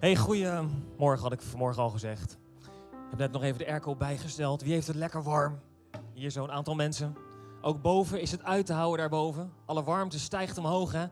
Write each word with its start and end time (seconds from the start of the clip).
Hey, 0.00 0.16
goeiemorgen 0.16 1.22
had 1.22 1.32
ik 1.32 1.40
vanmorgen 1.40 1.82
al 1.82 1.90
gezegd. 1.90 2.38
Ik 2.90 3.10
heb 3.10 3.18
net 3.18 3.32
nog 3.32 3.42
even 3.42 3.58
de 3.58 3.66
airco 3.66 3.96
bijgesteld. 3.96 4.62
Wie 4.62 4.72
heeft 4.72 4.86
het 4.86 4.96
lekker 4.96 5.22
warm? 5.22 5.60
Hier 6.12 6.30
zo'n 6.30 6.50
aantal 6.50 6.74
mensen. 6.74 7.16
Ook 7.60 7.82
boven 7.82 8.20
is 8.20 8.30
het 8.30 8.42
uit 8.42 8.66
te 8.66 8.72
houden 8.72 8.98
daarboven. 8.98 9.52
Alle 9.66 9.82
warmte 9.82 10.18
stijgt 10.18 10.58
omhoog, 10.58 10.92
hè? 10.92 11.06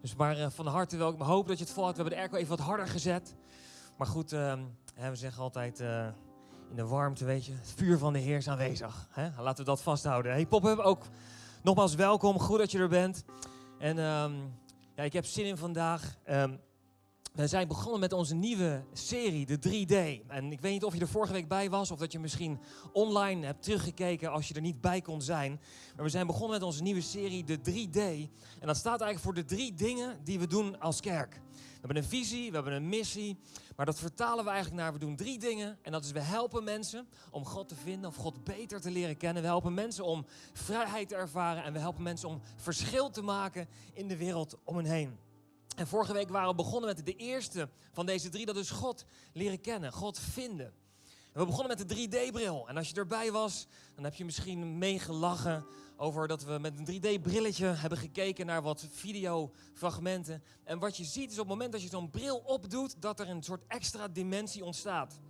Dus 0.00 0.14
maar 0.14 0.38
uh, 0.38 0.46
van 0.50 0.66
harte 0.66 0.96
wel. 0.96 1.12
Ik 1.12 1.20
hoop 1.20 1.48
dat 1.48 1.58
je 1.58 1.64
het 1.64 1.72
volhoudt. 1.72 1.96
We 1.96 2.02
hebben 2.02 2.20
de 2.20 2.24
airco 2.24 2.44
even 2.44 2.56
wat 2.56 2.66
harder 2.66 2.88
gezet. 2.88 3.34
Maar 3.96 4.06
goed, 4.06 4.32
uh, 4.32 4.54
we 5.10 5.16
zeggen 5.16 5.42
altijd 5.42 5.80
uh, 5.80 6.06
in 6.70 6.76
de 6.76 6.86
warmte, 6.86 7.24
weet 7.24 7.44
je, 7.44 7.52
het 7.52 7.72
vuur 7.76 7.98
van 7.98 8.12
de 8.12 8.18
Heer 8.18 8.36
is 8.36 8.48
aanwezig. 8.48 9.08
Hè? 9.10 9.42
Laten 9.42 9.64
we 9.64 9.70
dat 9.70 9.82
vasthouden. 9.82 10.32
Hey, 10.32 10.46
Pop, 10.46 10.64
ook 10.64 11.04
nogmaals 11.62 11.94
welkom. 11.94 12.38
Goed 12.38 12.58
dat 12.58 12.70
je 12.70 12.78
er 12.78 12.88
bent. 12.88 13.24
En 13.78 13.98
um, 13.98 14.54
ja, 14.94 15.02
ik 15.02 15.12
heb 15.12 15.24
zin 15.24 15.44
in 15.44 15.56
vandaag. 15.56 16.16
Um, 16.30 16.60
we 17.32 17.46
zijn 17.46 17.68
begonnen 17.68 18.00
met 18.00 18.12
onze 18.12 18.34
nieuwe 18.34 18.84
serie, 18.92 19.46
de 19.46 19.56
3D. 19.56 20.26
En 20.28 20.52
ik 20.52 20.60
weet 20.60 20.72
niet 20.72 20.84
of 20.84 20.94
je 20.94 21.00
er 21.00 21.08
vorige 21.08 21.32
week 21.32 21.48
bij 21.48 21.70
was 21.70 21.90
of 21.90 21.98
dat 21.98 22.12
je 22.12 22.18
misschien 22.18 22.58
online 22.92 23.46
hebt 23.46 23.62
teruggekeken 23.62 24.30
als 24.30 24.48
je 24.48 24.54
er 24.54 24.60
niet 24.60 24.80
bij 24.80 25.00
kon 25.00 25.22
zijn. 25.22 25.60
Maar 25.96 26.04
we 26.04 26.10
zijn 26.10 26.26
begonnen 26.26 26.50
met 26.50 26.62
onze 26.62 26.82
nieuwe 26.82 27.00
serie, 27.00 27.44
de 27.44 27.58
3D. 27.58 27.98
En 28.60 28.66
dat 28.66 28.76
staat 28.76 29.00
eigenlijk 29.00 29.20
voor 29.20 29.34
de 29.34 29.44
drie 29.44 29.74
dingen 29.74 30.18
die 30.24 30.38
we 30.38 30.46
doen 30.46 30.80
als 30.80 31.00
kerk. 31.00 31.40
We 31.54 31.88
hebben 31.88 31.96
een 31.96 32.08
visie, 32.08 32.48
we 32.48 32.54
hebben 32.54 32.72
een 32.72 32.88
missie, 32.88 33.38
maar 33.76 33.86
dat 33.86 33.98
vertalen 33.98 34.44
we 34.44 34.50
eigenlijk 34.50 34.82
naar 34.82 34.92
we 34.92 34.98
doen 34.98 35.16
drie 35.16 35.38
dingen. 35.38 35.78
En 35.82 35.92
dat 35.92 36.04
is 36.04 36.12
we 36.12 36.20
helpen 36.20 36.64
mensen 36.64 37.06
om 37.30 37.44
God 37.44 37.68
te 37.68 37.74
vinden 37.74 38.10
of 38.10 38.16
God 38.16 38.44
beter 38.44 38.80
te 38.80 38.90
leren 38.90 39.16
kennen. 39.16 39.42
We 39.42 39.48
helpen 39.48 39.74
mensen 39.74 40.04
om 40.04 40.26
vrijheid 40.52 41.08
te 41.08 41.14
ervaren 41.14 41.64
en 41.64 41.72
we 41.72 41.78
helpen 41.78 42.02
mensen 42.02 42.28
om 42.28 42.40
verschil 42.56 43.10
te 43.10 43.22
maken 43.22 43.68
in 43.92 44.08
de 44.08 44.16
wereld 44.16 44.56
om 44.64 44.76
hen 44.76 44.84
heen. 44.84 45.18
En 45.76 45.86
vorige 45.86 46.12
week 46.12 46.28
waren 46.28 46.48
we 46.48 46.54
begonnen 46.54 46.94
met 46.94 47.06
de 47.06 47.16
eerste 47.16 47.68
van 47.92 48.06
deze 48.06 48.28
drie, 48.28 48.46
dat 48.46 48.56
is 48.56 48.70
God 48.70 49.04
leren 49.32 49.60
kennen, 49.60 49.92
God 49.92 50.18
vinden. 50.18 50.72
we 51.32 51.46
begonnen 51.46 51.76
met 51.78 51.88
de 51.88 52.06
3D-bril. 52.06 52.68
En 52.68 52.76
als 52.76 52.88
je 52.88 52.94
erbij 52.94 53.32
was, 53.32 53.66
dan 53.94 54.04
heb 54.04 54.14
je 54.14 54.24
misschien 54.24 54.78
meegelachen 54.78 55.66
over 55.96 56.28
dat 56.28 56.44
we 56.44 56.58
met 56.58 56.78
een 56.78 57.00
3D-brilletje 57.00 57.66
hebben 57.66 57.98
gekeken 57.98 58.46
naar 58.46 58.62
wat 58.62 58.86
videofragmenten. 58.90 60.42
En 60.64 60.78
wat 60.78 60.96
je 60.96 61.04
ziet 61.04 61.30
is 61.30 61.38
op 61.38 61.48
het 61.48 61.48
moment 61.48 61.72
dat 61.72 61.82
je 61.82 61.88
zo'n 61.88 62.10
bril 62.10 62.36
opdoet, 62.36 63.02
dat 63.02 63.20
er 63.20 63.28
een 63.28 63.42
soort 63.42 63.62
extra 63.66 64.08
dimensie 64.08 64.64
ontstaat. 64.64 65.20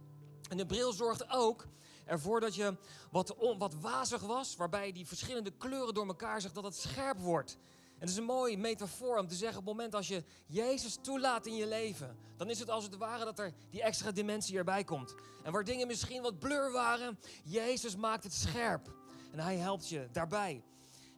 En 0.48 0.56
de 0.56 0.66
bril 0.66 0.92
zorgt 0.92 1.30
ook 1.30 1.66
ervoor 2.04 2.40
dat 2.40 2.54
je 2.54 2.76
wat, 3.10 3.36
wat 3.58 3.74
wazig 3.74 4.20
was, 4.20 4.56
waarbij 4.56 4.92
die 4.92 5.06
verschillende 5.06 5.50
kleuren 5.50 5.94
door 5.94 6.06
elkaar 6.06 6.40
zegt, 6.40 6.54
dat 6.54 6.64
het 6.64 6.76
scherp 6.76 7.18
wordt. 7.18 7.58
Het 8.02 8.10
is 8.10 8.16
een 8.16 8.24
mooie 8.24 8.58
metafoor 8.58 9.18
om 9.18 9.28
te 9.28 9.34
zeggen, 9.34 9.58
op 9.58 9.66
het 9.66 9.74
moment 9.74 9.94
als 9.94 10.08
je 10.08 10.24
Jezus 10.46 10.98
toelaat 11.02 11.46
in 11.46 11.54
je 11.54 11.66
leven, 11.66 12.16
dan 12.36 12.50
is 12.50 12.58
het 12.58 12.70
als 12.70 12.84
het 12.84 12.96
ware 12.96 13.24
dat 13.24 13.38
er 13.38 13.52
die 13.70 13.82
extra 13.82 14.10
dimensie 14.10 14.56
erbij 14.56 14.84
komt. 14.84 15.14
En 15.42 15.52
waar 15.52 15.64
dingen 15.64 15.86
misschien 15.86 16.22
wat 16.22 16.38
blur 16.38 16.72
waren, 16.72 17.18
Jezus 17.44 17.96
maakt 17.96 18.24
het 18.24 18.32
scherp. 18.32 18.94
En 19.32 19.38
hij 19.38 19.56
helpt 19.56 19.88
je 19.88 20.08
daarbij. 20.12 20.62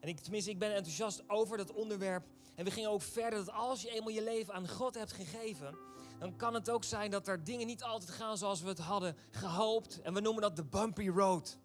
En 0.00 0.08
ik, 0.08 0.20
tenminste, 0.20 0.50
ik 0.50 0.58
ben 0.58 0.74
enthousiast 0.74 1.22
over 1.26 1.56
dat 1.56 1.72
onderwerp. 1.72 2.26
En 2.54 2.64
we 2.64 2.70
gingen 2.70 2.90
ook 2.90 3.02
verder 3.02 3.44
dat 3.44 3.54
als 3.54 3.82
je 3.82 3.90
eenmaal 3.90 4.12
je 4.12 4.22
leven 4.22 4.54
aan 4.54 4.68
God 4.68 4.94
hebt 4.94 5.12
gegeven, 5.12 5.76
dan 6.18 6.36
kan 6.36 6.54
het 6.54 6.70
ook 6.70 6.84
zijn 6.84 7.10
dat 7.10 7.28
er 7.28 7.44
dingen 7.44 7.66
niet 7.66 7.82
altijd 7.82 8.10
gaan 8.10 8.38
zoals 8.38 8.60
we 8.60 8.68
het 8.68 8.78
hadden 8.78 9.16
gehoopt. 9.30 10.00
En 10.00 10.14
we 10.14 10.20
noemen 10.20 10.42
dat 10.42 10.56
de 10.56 10.64
bumpy 10.64 11.08
road. 11.08 11.58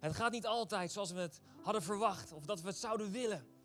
het 0.00 0.16
gaat 0.16 0.32
niet 0.32 0.46
altijd 0.46 0.92
zoals 0.92 1.10
we 1.10 1.20
het 1.20 1.40
hadden 1.62 1.82
verwacht 1.82 2.32
of 2.32 2.44
dat 2.44 2.60
we 2.60 2.66
het 2.68 2.76
zouden 2.76 3.10
willen. 3.10 3.56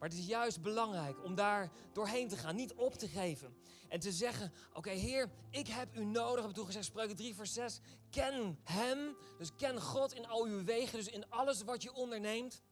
Maar 0.00 0.08
het 0.08 0.18
is 0.18 0.26
juist 0.26 0.62
belangrijk 0.62 1.24
om 1.24 1.34
daar 1.34 1.70
doorheen 1.92 2.28
te 2.28 2.36
gaan, 2.36 2.56
niet 2.56 2.74
op 2.74 2.94
te 2.94 3.08
geven. 3.08 3.56
En 3.88 4.00
te 4.00 4.12
zeggen, 4.12 4.52
oké 4.72 4.90
Heer, 4.90 5.30
ik 5.50 5.66
heb 5.66 5.96
u 5.96 6.04
nodig. 6.04 6.38
Ik 6.38 6.44
heb 6.44 6.54
toen 6.54 6.66
gezegd, 6.66 6.84
spreuken 6.84 7.16
3 7.16 7.34
vers 7.34 7.52
6. 7.52 7.80
Ken 8.10 8.58
Hem, 8.62 9.16
dus 9.38 9.54
ken 9.56 9.80
God 9.80 10.14
in 10.14 10.26
al 10.26 10.44
uw 10.44 10.64
wegen, 10.64 10.98
dus 10.98 11.08
in 11.08 11.30
alles 11.30 11.62
wat 11.62 11.82
je 11.82 11.92
onderneemt. 11.92 12.62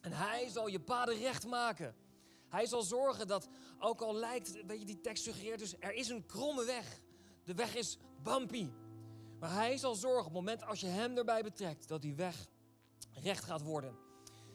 En 0.00 0.12
Hij 0.12 0.48
zal 0.48 0.66
je 0.66 0.80
paden 0.80 1.18
recht 1.18 1.46
maken. 1.46 1.94
Hij 2.48 2.66
zal 2.66 2.82
zorgen 2.82 3.26
dat, 3.26 3.48
ook 3.78 4.00
al 4.00 4.14
lijkt, 4.14 4.66
weet 4.66 4.78
je, 4.78 4.86
die 4.86 5.00
tekst 5.00 5.24
suggereert 5.24 5.58
dus, 5.58 5.74
er 5.78 5.92
is 5.92 6.08
een 6.08 6.26
kromme 6.26 6.64
weg. 6.64 7.00
De 7.44 7.54
weg 7.54 7.74
is 7.74 7.98
bumpy. 8.22 8.70
Maar 9.40 9.52
Hij 9.52 9.76
zal 9.76 9.94
zorgen 9.94 10.26
op 10.26 10.34
het 10.34 10.34
moment 10.34 10.64
als 10.64 10.80
je 10.80 10.86
Hem 10.86 11.16
erbij 11.16 11.42
betrekt, 11.42 11.88
dat 11.88 12.02
die 12.02 12.14
weg 12.14 12.48
recht 13.12 13.44
gaat 13.44 13.62
worden. 13.62 14.03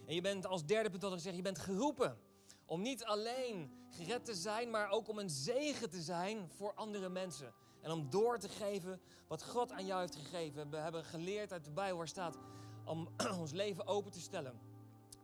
En 0.09 0.15
je 0.15 0.21
bent 0.21 0.45
als 0.45 0.65
derde 0.65 0.89
punt 0.89 1.01
dat 1.01 1.13
ik 1.13 1.19
zeg, 1.19 1.35
je 1.35 1.41
bent 1.41 1.59
geroepen 1.59 2.17
om 2.65 2.81
niet 2.81 3.03
alleen 3.03 3.71
gered 3.89 4.25
te 4.25 4.35
zijn, 4.35 4.69
maar 4.69 4.89
ook 4.89 5.07
om 5.07 5.19
een 5.19 5.29
zegen 5.29 5.89
te 5.89 6.01
zijn 6.01 6.49
voor 6.49 6.73
andere 6.73 7.09
mensen. 7.09 7.53
En 7.81 7.91
om 7.91 8.09
door 8.09 8.39
te 8.39 8.49
geven 8.49 9.01
wat 9.27 9.43
God 9.43 9.71
aan 9.71 9.85
jou 9.85 9.99
heeft 9.99 10.15
gegeven. 10.15 10.69
We 10.69 10.77
hebben 10.77 11.03
geleerd 11.03 11.51
uit 11.51 11.65
de 11.65 11.71
Bijbel 11.71 11.97
waar 11.97 12.07
staat 12.07 12.37
om 12.85 13.09
ons 13.39 13.51
leven 13.51 13.87
open 13.87 14.11
te 14.11 14.19
stellen. 14.19 14.59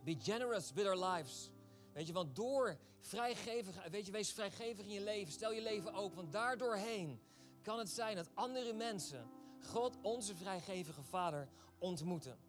Be 0.04 0.16
generous 0.18 0.72
with 0.72 0.86
our 0.86 1.04
lives. 1.04 1.50
Weet 1.92 2.06
je, 2.06 2.12
want 2.12 2.36
door 2.36 2.78
vrijgevig, 3.00 3.88
weet 3.88 4.06
je, 4.06 4.12
wees 4.12 4.32
vrijgevig 4.32 4.84
in 4.84 4.92
je 4.92 5.02
leven. 5.02 5.32
Stel 5.32 5.52
je 5.52 5.62
leven 5.62 5.94
open, 5.94 6.16
want 6.16 6.32
daardoorheen 6.32 7.20
kan 7.62 7.78
het 7.78 7.90
zijn 7.90 8.16
dat 8.16 8.30
andere 8.34 8.72
mensen 8.72 9.30
God, 9.60 9.96
onze 10.02 10.36
vrijgevige 10.36 11.02
Vader, 11.02 11.48
ontmoeten. 11.78 12.45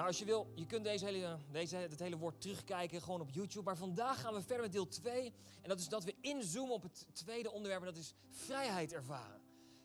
Nou, 0.00 0.12
als 0.12 0.20
je 0.20 0.28
wil, 0.28 0.52
je 0.54 0.66
kunt 0.66 0.84
deze 0.84 1.04
hele, 1.04 1.38
deze, 1.50 1.76
het 1.76 2.00
hele 2.00 2.16
woord 2.16 2.40
terugkijken 2.40 3.02
gewoon 3.02 3.20
op 3.20 3.30
YouTube. 3.30 3.64
Maar 3.64 3.76
vandaag 3.76 4.20
gaan 4.20 4.34
we 4.34 4.40
verder 4.40 4.60
met 4.60 4.72
deel 4.72 4.88
2. 4.88 5.32
En 5.62 5.68
dat 5.68 5.78
is 5.78 5.88
dat 5.88 6.04
we 6.04 6.14
inzoomen 6.20 6.74
op 6.74 6.82
het 6.82 7.06
tweede 7.12 7.50
onderwerp. 7.50 7.80
En 7.80 7.86
dat 7.86 7.96
is 7.96 8.14
vrijheid 8.28 8.92
ervaren. 8.92 9.40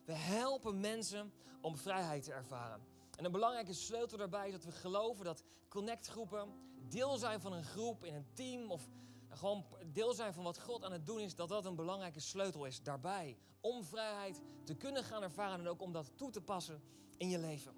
We 0.06 0.14
helpen 0.14 0.80
mensen 0.80 1.34
om 1.62 1.78
vrijheid 1.78 2.24
te 2.24 2.34
ervaren. 2.34 2.82
En 3.18 3.26
een 3.26 3.32
belangrijke 3.32 3.74
sleutel 3.74 4.18
daarbij 4.18 4.46
is 4.46 4.52
dat 4.52 4.64
we 4.64 4.72
geloven 4.72 5.26
dat 5.26 5.44
connectgroepen, 5.70 6.54
deel 6.90 7.18
zijn 7.18 7.42
van 7.42 7.54
een 7.54 7.66
groep, 7.66 8.04
in 8.04 8.14
een 8.14 8.34
team 8.34 8.72
of 8.72 8.90
gewoon 9.30 9.66
deel 9.86 10.14
zijn 10.14 10.34
van 10.34 10.44
wat 10.44 10.60
God 10.60 10.84
aan 10.84 10.92
het 10.92 11.06
doen 11.06 11.20
is, 11.20 11.36
dat 11.36 11.50
dat 11.50 11.66
een 11.66 11.76
belangrijke 11.76 12.20
sleutel 12.20 12.66
is 12.66 12.82
daarbij. 12.82 13.38
Om 13.62 13.84
vrijheid 13.84 14.42
te 14.64 14.76
kunnen 14.76 15.04
gaan 15.04 15.24
ervaren 15.24 15.60
en 15.60 15.68
ook 15.68 15.82
om 15.82 15.92
dat 15.92 16.12
toe 16.16 16.32
te 16.32 16.42
passen 16.42 16.82
in 17.18 17.30
je 17.30 17.40
leven. 17.40 17.76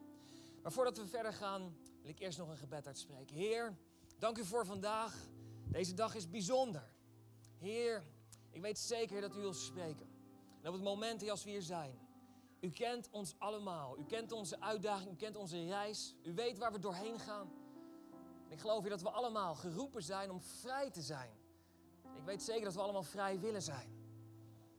Maar 0.61 0.71
voordat 0.71 0.97
we 0.97 1.07
verder 1.07 1.33
gaan, 1.33 1.75
ik 2.07 2.19
eerst 2.19 2.37
nog 2.37 2.49
een 2.49 2.57
gebed 2.57 2.87
uitspreken. 2.87 3.35
Heer, 3.35 3.77
dank 4.19 4.37
u 4.37 4.45
voor 4.45 4.65
vandaag. 4.65 5.15
Deze 5.63 5.93
dag 5.93 6.15
is 6.15 6.29
bijzonder. 6.29 6.91
Heer, 7.57 8.03
ik 8.49 8.61
weet 8.61 8.79
zeker 8.79 9.21
dat 9.21 9.35
u 9.35 9.39
wil 9.39 9.53
spreken. 9.53 10.07
En 10.61 10.67
op 10.67 10.73
het 10.73 10.83
moment 10.83 11.29
als 11.29 11.43
we 11.43 11.49
hier 11.49 11.61
zijn, 11.61 11.99
u 12.59 12.69
kent 12.69 13.09
ons 13.11 13.35
allemaal. 13.37 13.99
U 13.99 14.05
kent 14.05 14.31
onze 14.31 14.61
uitdaging, 14.61 15.11
u 15.11 15.15
kent 15.15 15.35
onze 15.35 15.65
reis. 15.65 16.15
U 16.23 16.33
weet 16.33 16.57
waar 16.57 16.71
we 16.71 16.79
doorheen 16.79 17.19
gaan. 17.19 17.51
ik 18.49 18.59
geloof 18.59 18.81
hier 18.81 18.89
dat 18.89 19.01
we 19.01 19.09
allemaal 19.09 19.55
geroepen 19.55 20.03
zijn 20.03 20.31
om 20.31 20.41
vrij 20.41 20.91
te 20.91 21.01
zijn. 21.01 21.31
Ik 22.15 22.23
weet 22.23 22.43
zeker 22.43 22.63
dat 22.63 22.73
we 22.73 22.81
allemaal 22.81 23.03
vrij 23.03 23.39
willen 23.39 23.61
zijn. 23.61 23.89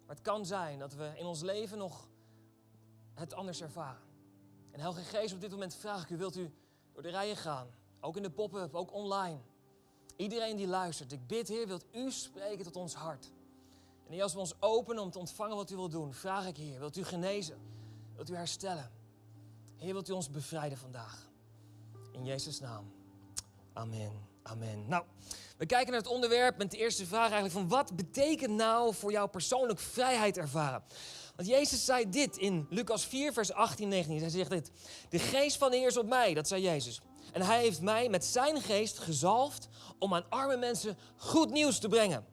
Maar 0.07 0.17
het 0.17 0.25
kan 0.25 0.47
zijn 0.47 0.79
dat 0.79 0.95
we 0.95 1.13
in 1.17 1.27
ons 1.27 1.41
leven 1.41 1.79
nog 1.79 2.09
het 3.15 3.35
anders 3.35 3.61
ervaren. 3.61 4.03
En 4.71 4.81
Heilige 4.81 5.17
Geest, 5.17 5.35
op 5.35 5.41
dit 5.41 5.51
moment 5.51 5.75
vraag 5.75 6.03
ik 6.03 6.11
u, 6.11 6.17
wilt 6.17 6.37
u 6.37 6.53
door 6.99 7.11
de 7.11 7.19
rijen 7.19 7.37
gaan? 7.37 7.69
Ook 8.01 8.17
in 8.17 8.23
de 8.23 8.31
pop-up, 8.31 8.75
ook 8.75 8.93
online. 8.93 9.39
Iedereen 10.17 10.57
die 10.57 10.67
luistert, 10.67 11.13
ik 11.13 11.27
bid 11.27 11.49
Heer, 11.49 11.67
wilt 11.67 11.85
u 11.93 12.11
spreken 12.11 12.65
tot 12.65 12.77
ons 12.77 12.95
hart? 12.95 13.33
En 14.09 14.21
als 14.21 14.33
we 14.33 14.39
ons 14.39 14.55
openen 14.61 15.03
om 15.03 15.11
te 15.11 15.19
ontvangen 15.19 15.57
wat 15.57 15.71
u 15.71 15.77
wilt 15.77 15.91
doen, 15.91 16.15
vraag 16.15 16.47
ik 16.47 16.57
Heer, 16.57 16.79
wilt 16.79 16.97
u 16.97 17.05
genezen? 17.05 17.59
Wilt 18.15 18.31
u 18.31 18.35
herstellen? 18.35 18.91
Heer, 19.77 19.93
wilt 19.93 20.09
u 20.09 20.13
ons 20.13 20.31
bevrijden 20.31 20.79
vandaag? 20.79 21.31
In 22.13 22.25
Jezus' 22.25 22.61
naam. 22.61 22.93
Amen. 23.73 24.28
Amen. 24.51 24.85
Nou, 24.87 25.05
we 25.57 25.67
kijken 25.67 25.93
naar 25.93 26.01
het 26.01 26.11
onderwerp 26.11 26.59
met 26.59 26.71
de 26.71 26.77
eerste 26.77 27.07
vraag 27.07 27.31
eigenlijk 27.31 27.53
van 27.53 27.69
wat 27.69 27.97
betekent 27.97 28.55
nou 28.55 28.95
voor 28.95 29.13
jou 29.13 29.29
persoonlijk 29.29 29.79
vrijheid 29.79 30.37
ervaren? 30.37 30.83
Want 31.37 31.49
Jezus 31.49 31.85
zei 31.85 32.11
dit 32.11 32.37
in 32.37 32.67
Lucas 32.71 33.07
4, 33.07 33.33
vers 33.33 33.53
18, 33.53 33.89
19. 33.89 34.21
Hij 34.21 34.31
zegt 34.31 34.51
dit. 34.51 34.71
De 35.09 35.19
geest 35.19 35.57
van 35.57 35.71
de 35.71 35.77
Heer 35.77 35.87
is 35.87 35.97
op 35.97 36.07
mij, 36.07 36.35
dat 36.35 36.49
zei 36.49 36.63
Jezus. 36.63 37.01
En 37.33 37.43
hij 37.43 37.61
heeft 37.61 37.81
mij 37.81 38.09
met 38.09 38.25
zijn 38.25 38.61
geest 38.61 38.99
gezalfd 38.99 39.69
om 39.99 40.15
aan 40.15 40.29
arme 40.29 40.57
mensen 40.57 40.99
goed 41.17 41.51
nieuws 41.51 41.79
te 41.79 41.89
brengen. 41.89 42.27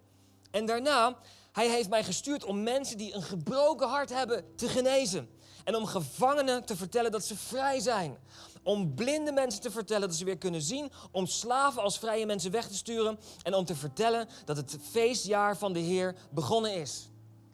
En 0.51 0.65
daarna, 0.65 1.17
hij 1.51 1.69
heeft 1.69 1.89
mij 1.89 2.03
gestuurd 2.03 2.43
om 2.43 2.63
mensen 2.63 2.97
die 2.97 3.13
een 3.13 3.23
gebroken 3.23 3.87
hart 3.87 4.09
hebben 4.09 4.55
te 4.55 4.67
genezen. 4.67 5.29
En 5.65 5.75
om 5.75 5.85
gevangenen 5.85 6.65
te 6.65 6.75
vertellen 6.75 7.11
dat 7.11 7.25
ze 7.25 7.35
vrij 7.35 7.79
zijn. 7.79 8.17
Om 8.63 8.95
blinde 8.95 9.31
mensen 9.31 9.61
te 9.61 9.71
vertellen 9.71 10.07
dat 10.07 10.17
ze 10.17 10.25
weer 10.25 10.37
kunnen 10.37 10.61
zien. 10.61 10.91
Om 11.11 11.25
slaven 11.25 11.81
als 11.81 11.99
vrije 11.99 12.25
mensen 12.25 12.51
weg 12.51 12.67
te 12.67 12.75
sturen. 12.75 13.19
En 13.43 13.53
om 13.53 13.65
te 13.65 13.75
vertellen 13.75 14.27
dat 14.45 14.57
het 14.57 14.77
feestjaar 14.91 15.57
van 15.57 15.73
de 15.73 15.79
Heer 15.79 16.15
begonnen 16.31 16.73
is. 16.73 17.09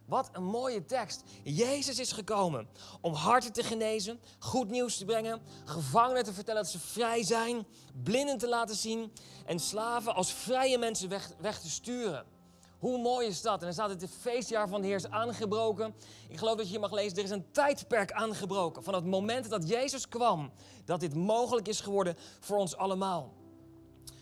Wat 0.06 0.30
een 0.31 0.44
mooie 0.44 0.86
tekst. 0.86 1.24
Jezus 1.44 2.00
is 2.00 2.12
gekomen 2.12 2.68
om 3.02 3.13
harten 3.13 3.54
te 3.54 3.63
genezen, 3.63 4.19
goed 4.40 4.69
nieuws 4.69 4.98
te 4.98 5.06
brengen, 5.06 5.42
gevangenen 5.66 6.24
te 6.24 6.34
vertellen 6.34 6.62
dat 6.62 6.72
ze 6.72 6.80
vrij 6.80 7.24
zijn, 7.24 7.66
blinden 8.04 8.38
te 8.38 8.48
laten 8.48 8.75
zien 8.75 9.12
en 9.46 9.60
slaven 9.60 10.16
als 10.16 10.34
vrije 10.34 10.78
mensen 10.78 11.10
weg, 11.10 11.31
weg 11.40 11.60
te 11.60 11.69
sturen. 11.69 12.25
Hoe 12.81 12.98
mooi 12.98 13.28
is 13.28 13.42
dat? 13.42 13.60
En 13.60 13.66
dan 13.66 13.74
staat 13.74 13.89
het, 13.89 14.01
het 14.01 14.12
feestjaar 14.19 14.68
van 14.68 14.81
de 14.81 14.88
Heer 14.88 14.95
is 14.95 15.10
aangebroken. 15.10 15.94
Ik 16.28 16.38
geloof 16.38 16.56
dat 16.56 16.66
je 16.66 16.72
hier 16.72 16.80
mag 16.80 16.92
lezen, 16.92 17.18
er 17.18 17.24
is 17.24 17.30
een 17.30 17.51
tijdperk 17.51 18.12
aangebroken. 18.12 18.83
Van 18.83 18.94
het 18.94 19.06
moment 19.06 19.50
dat 19.50 19.69
Jezus 19.69 20.07
kwam, 20.07 20.51
dat 20.86 21.00
dit 21.00 21.16
mogelijk 21.16 21.68
is 21.68 21.80
geworden 21.80 22.16
voor 22.39 22.57
ons 22.57 22.75
allemaal. 22.75 23.33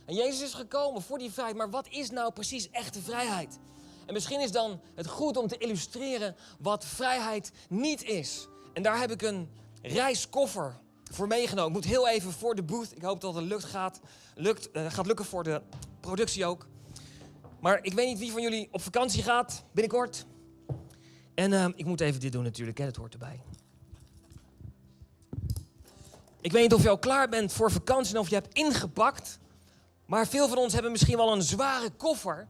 En 0.06 0.16
Jezus 0.16 0.42
is 0.42 0.54
gekomen 0.54 1.02
voor 1.02 1.18
die 1.18 1.32
vrijheid, 1.32 1.58
maar 1.58 1.70
wat 1.70 1.88
is 1.88 2.10
nou 2.10 2.32
precies 2.32 2.70
echte 2.70 3.02
vrijheid? 3.02 3.60
En 4.06 4.14
misschien 4.14 4.42
is 4.42 4.52
dan 4.52 4.82
het 4.96 5.08
goed 5.08 5.38
om 5.38 5.48
te 5.48 5.58
illustreren 5.58 6.36
wat 6.60 6.86
vrijheid 6.86 7.52
niet 7.70 8.04
is. 8.04 8.48
En 8.74 8.84
daar 8.84 9.00
heb 9.00 9.12
ik 9.12 9.22
een 9.22 9.50
reiskoffer 9.82 10.80
voor 11.12 11.28
meegenomen. 11.28 11.68
Ik 11.68 11.76
moet 11.76 11.86
heel 11.86 12.08
even 12.08 12.32
voor 12.32 12.56
de 12.56 12.64
booth. 12.64 12.96
Ik 12.96 13.02
hoop 13.02 13.22
dat 13.22 13.36
het 13.36 13.44
lukt 13.44 13.64
gaat, 13.64 14.00
lukt, 14.36 14.70
uh, 14.74 14.92
gaat 14.92 15.06
lukken 15.06 15.26
voor 15.26 15.44
de 15.44 15.62
productie 16.00 16.46
ook. 16.46 16.68
Maar 17.60 17.80
ik 17.82 17.94
weet 17.94 18.08
niet 18.08 18.20
wie 18.20 18.32
van 18.32 18.42
jullie 18.42 18.68
op 18.72 18.82
vakantie 18.82 19.24
gaat 19.24 19.64
binnenkort. 19.72 20.26
En 21.34 21.52
uh, 21.52 21.66
ik 21.76 21.86
moet 21.86 22.02
even 22.02 22.20
dit 22.20 22.32
doen 22.32 22.44
natuurlijk, 22.44 22.78
hè, 22.78 22.86
dat 22.86 22.96
hoort 22.96 23.14
erbij. 23.14 23.42
Ik 26.42 26.52
weet 26.52 26.62
niet 26.62 26.74
of 26.74 26.84
je 26.84 26.90
al 26.90 27.00
klaar 27.00 27.30
bent 27.30 27.54
voor 27.54 27.72
vakantie 27.72 28.14
en 28.14 28.20
of 28.20 28.30
je 28.30 28.36
hebt 28.36 28.54
ingepakt. 28.54 29.40
Maar 30.06 30.28
veel 30.28 30.48
van 30.48 30.58
ons 30.58 30.74
hebben 30.74 30.92
misschien 30.92 31.18
wel 31.18 31.32
een 31.32 31.42
zware 31.42 31.90
koffer. 31.90 32.48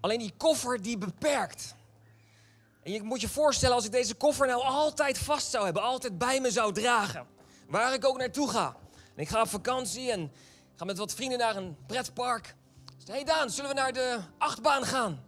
Alleen 0.00 0.18
die 0.18 0.32
koffer 0.36 0.82
die 0.82 0.98
beperkt. 0.98 1.74
En 2.82 2.92
je 2.92 3.02
moet 3.02 3.20
je 3.20 3.28
voorstellen 3.28 3.74
als 3.74 3.84
ik 3.84 3.92
deze 3.92 4.14
koffer 4.14 4.46
nou 4.46 4.62
altijd 4.62 5.18
vast 5.18 5.50
zou 5.50 5.64
hebben, 5.64 5.82
altijd 5.82 6.18
bij 6.18 6.40
me 6.40 6.50
zou 6.50 6.72
dragen. 6.72 7.26
Waar 7.68 7.94
ik 7.94 8.04
ook 8.04 8.18
naartoe 8.18 8.48
ga. 8.48 8.76
En 9.14 9.22
ik 9.22 9.28
ga 9.28 9.40
op 9.40 9.48
vakantie 9.48 10.12
en 10.12 10.32
ga 10.74 10.84
met 10.84 10.98
wat 10.98 11.14
vrienden 11.14 11.38
naar 11.38 11.56
een 11.56 11.76
pretpark. 11.86 12.54
Hé 13.04 13.12
hey 13.12 13.24
Daan, 13.24 13.50
zullen 13.50 13.70
we 13.70 13.76
naar 13.76 13.92
de 13.92 14.20
achtbaan 14.38 14.84
gaan? 14.84 15.24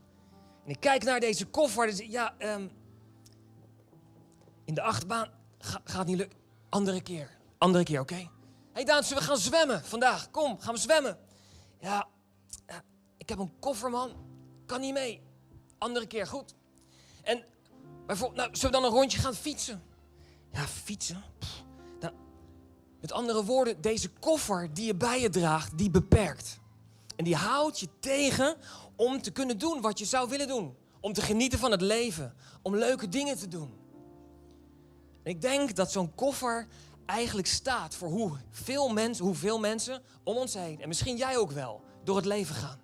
En 0.64 0.70
ik 0.70 0.80
kijk 0.80 1.04
naar 1.04 1.20
deze 1.20 1.46
koffer. 1.46 1.86
Dus 1.86 1.98
ja, 1.98 2.34
um, 2.38 2.70
in 4.64 4.74
de 4.74 4.82
achtbaan 4.82 5.30
ga, 5.58 5.80
gaat 5.84 6.06
niet 6.06 6.16
lukken. 6.16 6.38
Andere 6.68 7.00
keer. 7.00 7.38
Andere 7.58 7.84
keer, 7.84 8.00
oké? 8.00 8.14
Hé 8.14 8.28
hey 8.72 8.84
Daan, 8.84 9.04
zullen 9.04 9.22
we 9.22 9.28
gaan 9.28 9.38
zwemmen 9.38 9.84
vandaag? 9.84 10.30
Kom, 10.30 10.60
gaan 10.60 10.74
we 10.74 10.80
zwemmen. 10.80 11.18
Ja, 11.80 12.08
ik 13.16 13.28
heb 13.28 13.38
een 13.38 13.58
koffer, 13.58 13.90
man. 13.90 14.12
Kan 14.66 14.80
niet 14.80 14.92
mee. 14.92 15.22
Andere 15.78 16.06
keer, 16.06 16.26
goed. 16.26 16.54
En 17.22 17.44
bijvoorbeeld, 18.06 18.38
nou, 18.38 18.56
zullen 18.56 18.74
we 18.74 18.80
dan 18.80 18.90
een 18.90 18.98
rondje 18.98 19.18
gaan 19.18 19.34
fietsen? 19.34 19.82
Ja, 20.52 20.66
fietsen? 20.66 21.24
Met 23.00 23.12
andere 23.12 23.44
woorden, 23.44 23.80
deze 23.80 24.10
koffer 24.10 24.74
die 24.74 24.86
je 24.86 24.94
bij 24.94 25.20
je 25.20 25.30
draagt, 25.30 25.78
die 25.78 25.90
beperkt. 25.90 26.58
En 27.18 27.24
die 27.24 27.36
houdt 27.36 27.80
je 27.80 27.88
tegen 28.00 28.56
om 28.96 29.22
te 29.22 29.30
kunnen 29.30 29.58
doen 29.58 29.80
wat 29.80 29.98
je 29.98 30.04
zou 30.04 30.28
willen 30.28 30.48
doen. 30.48 30.76
Om 31.00 31.12
te 31.12 31.22
genieten 31.22 31.58
van 31.58 31.70
het 31.70 31.80
leven. 31.80 32.34
Om 32.62 32.76
leuke 32.76 33.08
dingen 33.08 33.38
te 33.38 33.48
doen. 33.48 33.74
En 35.22 35.30
ik 35.30 35.40
denk 35.40 35.74
dat 35.74 35.92
zo'n 35.92 36.14
koffer 36.14 36.66
eigenlijk 37.06 37.48
staat 37.48 37.94
voor 37.94 38.08
hoe 38.08 38.36
veel 38.50 38.88
mensen, 38.88 39.24
hoeveel 39.24 39.58
mensen 39.58 40.02
om 40.24 40.36
ons 40.36 40.54
heen, 40.54 40.80
en 40.80 40.88
misschien 40.88 41.16
jij 41.16 41.36
ook 41.36 41.50
wel, 41.50 41.82
door 42.04 42.16
het 42.16 42.24
leven 42.24 42.54
gaan. 42.54 42.80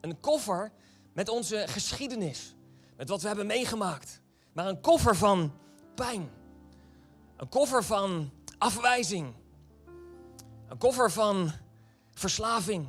Een 0.00 0.20
koffer 0.20 0.72
met 1.12 1.28
onze 1.28 1.64
geschiedenis, 1.68 2.54
met 2.96 3.08
wat 3.08 3.20
we 3.20 3.26
hebben 3.26 3.46
meegemaakt. 3.46 4.20
Maar 4.52 4.66
een 4.66 4.80
koffer 4.80 5.16
van 5.16 5.52
pijn. 5.94 6.30
Een 7.36 7.48
koffer 7.48 7.84
van 7.84 8.30
afwijzing. 8.58 9.34
Een 10.68 10.78
koffer 10.78 11.10
van 11.10 11.52
verslaving. 12.12 12.88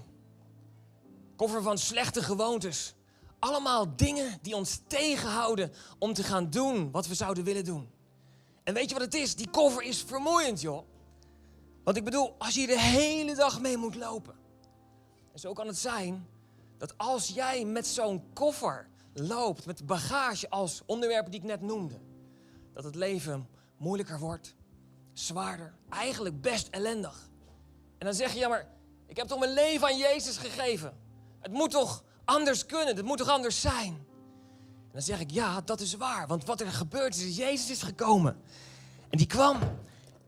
Koffer 1.36 1.62
van 1.62 1.78
slechte 1.78 2.24
gewoontes. 2.24 2.96
Allemaal 3.40 3.96
dingen 3.96 4.38
die 4.42 4.56
ons 4.56 4.80
tegenhouden 4.88 5.72
om 6.00 6.14
te 6.14 6.24
gaan 6.24 6.50
doen 6.50 6.92
wat 6.92 7.08
we 7.08 7.16
zouden 7.16 7.44
willen 7.44 7.66
doen. 7.66 7.90
En 8.64 8.74
weet 8.74 8.90
je 8.90 8.96
wat 8.96 9.04
het 9.04 9.14
is? 9.14 9.36
Die 9.36 9.50
koffer 9.50 9.84
is 9.84 10.04
vermoeiend, 10.04 10.62
joh. 10.62 10.84
Want 11.84 11.98
ik 11.98 12.04
bedoel, 12.04 12.36
als 12.38 12.56
je 12.56 12.68
de 12.68 12.80
hele 12.80 13.36
dag 13.36 13.62
mee 13.62 13.78
moet 13.78 13.96
lopen. 13.96 14.36
En 15.34 15.40
zo 15.40 15.54
kan 15.54 15.68
het 15.68 15.78
zijn 15.78 16.28
dat 16.78 16.98
als 16.98 17.28
jij 17.28 17.66
met 17.66 17.88
zo'n 17.88 18.24
koffer 18.34 18.90
loopt, 19.14 19.66
met 19.66 19.86
bagage 19.86 20.50
als 20.50 20.82
onderwerpen 20.86 21.32
die 21.32 21.40
ik 21.40 21.46
net 21.46 21.62
noemde, 21.62 22.00
dat 22.74 22.84
het 22.84 22.96
leven 22.96 23.48
moeilijker 23.78 24.20
wordt, 24.20 24.56
zwaarder, 25.14 25.74
eigenlijk 25.90 26.42
best 26.42 26.68
ellendig. 26.68 27.30
En 27.98 28.06
dan 28.06 28.14
zeg 28.14 28.34
je, 28.34 28.40
ja 28.40 28.48
maar, 28.48 28.68
ik 29.08 29.18
heb 29.18 29.28
toch 29.28 29.40
mijn 29.40 29.54
leven 29.54 29.88
aan 29.88 29.98
Jezus 29.98 30.38
gegeven. 30.38 31.05
Het 31.46 31.54
moet 31.54 31.72
toch 31.72 32.04
anders 32.24 32.66
kunnen, 32.66 32.96
het 32.96 33.06
moet 33.06 33.18
toch 33.18 33.30
anders 33.30 33.62
zijn. 33.62 33.94
En 34.84 34.92
dan 34.92 35.02
zeg 35.02 35.20
ik, 35.20 35.32
ja, 35.32 35.62
dat 35.62 35.80
is 35.80 35.94
waar. 35.94 36.28
Want 36.28 36.46
wat 36.46 36.62
er 36.62 36.72
gebeurd 36.72 37.16
is, 37.16 37.36
Jezus 37.36 37.70
is 37.70 37.82
gekomen. 37.82 38.42
En 39.10 39.18
die 39.18 39.28
kwam 39.28 39.60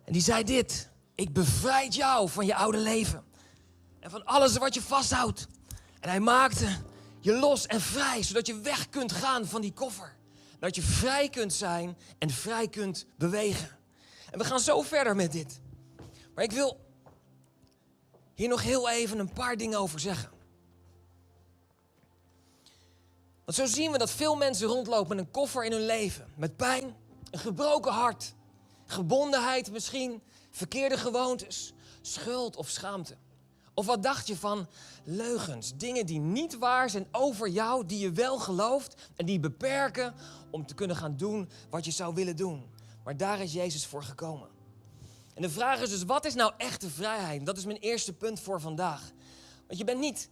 en 0.03 0.13
die 0.13 0.21
zei 0.21 0.43
dit. 0.43 0.89
Ik 1.15 1.33
bevrijd 1.33 1.95
jou 1.95 2.29
van 2.29 2.45
je 2.45 2.55
oude 2.55 2.77
leven. 2.77 3.23
En 3.99 4.09
van 4.09 4.25
alles 4.25 4.57
wat 4.57 4.73
je 4.73 4.81
vasthoudt. 4.81 5.47
En 5.99 6.09
hij 6.09 6.19
maakte 6.19 6.77
je 7.19 7.33
los 7.33 7.65
en 7.65 7.81
vrij, 7.81 8.23
zodat 8.23 8.47
je 8.47 8.59
weg 8.59 8.89
kunt 8.89 9.11
gaan 9.11 9.45
van 9.45 9.61
die 9.61 9.73
koffer. 9.73 10.15
Dat 10.59 10.75
je 10.75 10.81
vrij 10.81 11.29
kunt 11.29 11.53
zijn 11.53 11.97
en 12.17 12.29
vrij 12.29 12.67
kunt 12.67 13.05
bewegen. 13.15 13.77
En 14.31 14.39
we 14.39 14.45
gaan 14.45 14.59
zo 14.59 14.81
verder 14.81 15.15
met 15.15 15.31
dit. 15.31 15.59
Maar 16.35 16.43
ik 16.43 16.51
wil 16.51 16.85
hier 18.33 18.49
nog 18.49 18.61
heel 18.61 18.89
even 18.89 19.19
een 19.19 19.33
paar 19.33 19.57
dingen 19.57 19.79
over 19.79 19.99
zeggen. 19.99 20.35
Want 23.47 23.59
zo 23.59 23.65
zien 23.65 23.91
we 23.91 23.97
dat 23.97 24.11
veel 24.11 24.35
mensen 24.35 24.67
rondlopen 24.67 25.15
met 25.15 25.25
een 25.25 25.31
koffer 25.31 25.65
in 25.65 25.71
hun 25.71 25.85
leven. 25.85 26.27
Met 26.35 26.55
pijn, 26.55 26.95
een 27.31 27.39
gebroken 27.39 27.91
hart, 27.91 28.33
gebondenheid 28.85 29.71
misschien, 29.71 30.21
verkeerde 30.49 30.97
gewoontes, 30.97 31.73
schuld 32.01 32.55
of 32.55 32.69
schaamte. 32.69 33.17
Of 33.73 33.85
wat 33.85 34.03
dacht 34.03 34.27
je 34.27 34.37
van 34.37 34.67
leugens, 35.03 35.75
dingen 35.75 36.05
die 36.05 36.19
niet 36.19 36.57
waar 36.57 36.89
zijn 36.89 37.07
over 37.11 37.49
jou, 37.49 37.85
die 37.85 37.99
je 37.99 38.11
wel 38.11 38.39
gelooft 38.39 38.95
en 39.15 39.25
die 39.25 39.39
beperken 39.39 40.13
om 40.51 40.65
te 40.65 40.73
kunnen 40.73 40.95
gaan 40.95 41.17
doen 41.17 41.49
wat 41.69 41.85
je 41.85 41.91
zou 41.91 42.13
willen 42.13 42.35
doen. 42.35 42.65
Maar 43.03 43.17
daar 43.17 43.39
is 43.39 43.53
Jezus 43.53 43.85
voor 43.85 44.03
gekomen. 44.03 44.49
En 45.33 45.41
de 45.41 45.49
vraag 45.49 45.81
is 45.81 45.89
dus, 45.89 46.03
wat 46.03 46.25
is 46.25 46.35
nou 46.35 46.53
echte 46.57 46.89
vrijheid? 46.89 47.45
Dat 47.45 47.57
is 47.57 47.65
mijn 47.65 47.77
eerste 47.77 48.13
punt 48.13 48.39
voor 48.39 48.61
vandaag. 48.61 49.11
Want 49.67 49.79
je 49.79 49.85
bent 49.85 49.99
niet 49.99 50.29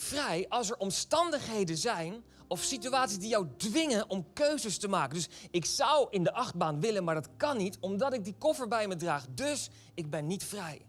vrij 0.00 0.46
als 0.48 0.70
er 0.70 0.76
omstandigheden 0.76 1.76
zijn 1.76 2.24
of 2.48 2.62
situaties 2.62 3.18
die 3.18 3.28
jou 3.28 3.46
dwingen 3.56 4.10
om 4.10 4.32
keuzes 4.32 4.78
te 4.78 4.88
maken. 4.88 5.14
Dus 5.14 5.28
ik 5.50 5.64
zou 5.64 6.06
in 6.10 6.22
de 6.22 6.32
achtbaan 6.32 6.80
willen, 6.80 7.04
maar 7.04 7.14
dat 7.14 7.28
kan 7.36 7.56
niet 7.56 7.78
omdat 7.80 8.12
ik 8.12 8.24
die 8.24 8.34
koffer 8.38 8.68
bij 8.68 8.88
me 8.88 8.96
draag. 8.96 9.26
Dus 9.30 9.70
ik 9.94 10.10
ben 10.10 10.26
niet 10.26 10.44
vrij. 10.44 10.86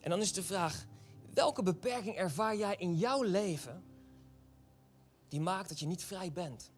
En 0.00 0.10
dan 0.10 0.20
is 0.20 0.32
de 0.32 0.42
vraag, 0.42 0.86
welke 1.34 1.62
beperking 1.62 2.16
ervaar 2.16 2.56
jij 2.56 2.74
in 2.78 2.96
jouw 2.96 3.22
leven 3.22 3.82
die 5.28 5.40
maakt 5.40 5.68
dat 5.68 5.80
je 5.80 5.86
niet 5.86 6.04
vrij 6.04 6.32
bent? 6.32 6.70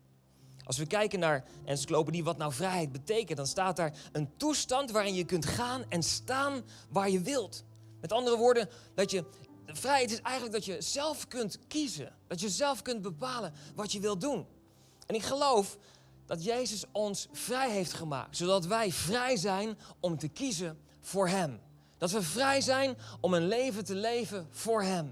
Als 0.65 0.79
we 0.79 0.87
kijken 0.87 1.19
naar 1.19 1.45
encyclopedie 1.65 2.25
wat 2.25 2.37
nou 2.37 2.53
vrijheid 2.53 2.93
betekent, 2.93 3.37
dan 3.37 3.47
staat 3.47 3.77
daar 3.77 3.99
een 4.13 4.37
toestand 4.37 4.91
waarin 4.91 5.15
je 5.15 5.25
kunt 5.25 5.47
gaan 5.47 5.85
en 5.89 6.03
staan 6.03 6.63
waar 6.89 7.11
je 7.11 7.21
wilt. 7.21 7.65
Met 8.01 8.13
andere 8.13 8.37
woorden, 8.37 8.69
dat 8.95 9.11
je 9.11 9.25
vrijheid 9.77 10.11
is 10.11 10.21
eigenlijk 10.21 10.55
dat 10.55 10.65
je 10.65 10.81
zelf 10.81 11.29
kunt 11.29 11.59
kiezen. 11.69 12.13
Dat 12.27 12.41
je 12.41 12.49
zelf 12.49 12.83
kunt 12.83 13.03
bepalen 13.03 13.53
wat 13.75 13.93
je 13.93 14.01
wilt 14.01 14.21
doen. 14.21 14.47
En 15.07 15.15
ik 15.15 15.23
geloof 15.23 15.79
dat 16.27 16.45
Jezus 16.45 16.85
ons 16.93 17.29
vrij 17.33 17.71
heeft 17.71 17.93
gemaakt. 17.93 18.37
Zodat 18.37 18.67
wij 18.67 18.93
vrij 18.93 19.37
zijn 19.37 19.79
om 20.01 20.19
te 20.19 20.29
kiezen 20.29 20.81
voor 21.01 21.29
Hem. 21.29 21.61
Dat 21.99 22.11
we 22.11 22.23
vrij 22.23 22.61
zijn 22.61 22.97
om 23.21 23.35
een 23.35 23.47
leven 23.47 23.85
te 23.85 23.95
leven 23.95 24.49
voor 24.51 24.83
Hem. 24.83 25.07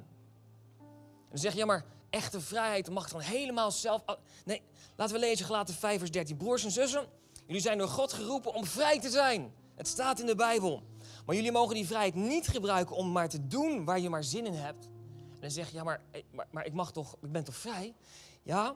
En 0.78 1.34
dan 1.34 1.38
zeg 1.38 1.52
je, 1.52 1.58
ja 1.58 1.66
maar 1.66 1.84
echte 2.10 2.40
vrijheid 2.40 2.90
mag 2.90 3.08
dan 3.08 3.20
helemaal 3.20 3.70
zelf... 3.70 4.02
Nee, 4.44 4.62
laten 4.96 5.14
we 5.14 5.20
lezen 5.20 5.46
Gelaten 5.46 5.74
5 5.74 5.98
vers 5.98 6.10
13. 6.10 6.36
Broers 6.36 6.64
en 6.64 6.70
zussen, 6.70 7.06
jullie 7.46 7.62
zijn 7.62 7.78
door 7.78 7.88
God 7.88 8.12
geroepen 8.12 8.54
om 8.54 8.64
vrij 8.64 9.00
te 9.00 9.10
zijn. 9.10 9.52
Het 9.74 9.88
staat 9.88 10.20
in 10.20 10.26
de 10.26 10.34
Bijbel. 10.34 10.82
Maar 11.28 11.36
jullie 11.36 11.52
mogen 11.52 11.74
die 11.74 11.86
vrijheid 11.86 12.14
niet 12.14 12.48
gebruiken 12.48 12.96
om 12.96 13.12
maar 13.12 13.28
te 13.28 13.46
doen 13.46 13.84
waar 13.84 14.00
je 14.00 14.08
maar 14.08 14.24
zin 14.24 14.46
in 14.46 14.52
hebt. 14.52 14.84
En 14.84 15.40
dan 15.40 15.50
zeg 15.50 15.70
je, 15.70 15.76
ja, 15.76 15.84
maar, 15.84 16.00
eh, 16.10 16.22
maar, 16.32 16.46
maar 16.50 16.66
ik, 16.66 16.72
mag 16.72 16.92
toch, 16.92 17.16
ik 17.22 17.32
ben 17.32 17.44
toch 17.44 17.56
vrij? 17.56 17.94
Ja, 18.42 18.74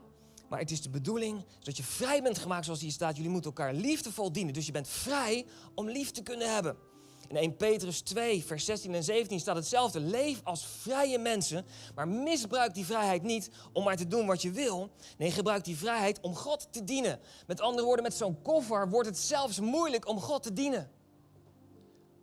maar 0.48 0.58
het 0.58 0.70
is 0.70 0.82
de 0.82 0.90
bedoeling 0.90 1.44
dat 1.60 1.76
je 1.76 1.82
vrij 1.82 2.22
bent 2.22 2.38
gemaakt 2.38 2.64
zoals 2.64 2.80
hier 2.80 2.90
staat. 2.90 3.16
Jullie 3.16 3.30
moeten 3.30 3.50
elkaar 3.50 3.74
liefdevol 3.74 4.32
dienen. 4.32 4.54
Dus 4.54 4.66
je 4.66 4.72
bent 4.72 4.88
vrij 4.88 5.46
om 5.74 5.88
lief 5.88 6.10
te 6.10 6.22
kunnen 6.22 6.54
hebben. 6.54 6.76
In 7.28 7.36
1 7.36 7.56
Petrus 7.56 8.00
2, 8.00 8.44
vers 8.44 8.64
16 8.64 8.94
en 8.94 9.04
17 9.04 9.40
staat 9.40 9.56
hetzelfde. 9.56 10.00
Leef 10.00 10.40
als 10.44 10.66
vrije 10.66 11.18
mensen, 11.18 11.64
maar 11.94 12.08
misbruik 12.08 12.74
die 12.74 12.84
vrijheid 12.84 13.22
niet 13.22 13.50
om 13.72 13.84
maar 13.84 13.96
te 13.96 14.06
doen 14.06 14.26
wat 14.26 14.42
je 14.42 14.50
wil. 14.50 14.90
Nee, 15.18 15.30
gebruik 15.30 15.64
die 15.64 15.76
vrijheid 15.76 16.20
om 16.20 16.34
God 16.34 16.68
te 16.70 16.84
dienen. 16.84 17.20
Met 17.46 17.60
andere 17.60 17.86
woorden, 17.86 18.04
met 18.04 18.14
zo'n 18.14 18.42
koffer 18.42 18.88
wordt 18.88 19.08
het 19.08 19.18
zelfs 19.18 19.60
moeilijk 19.60 20.08
om 20.08 20.20
God 20.20 20.42
te 20.42 20.52
dienen. 20.52 20.90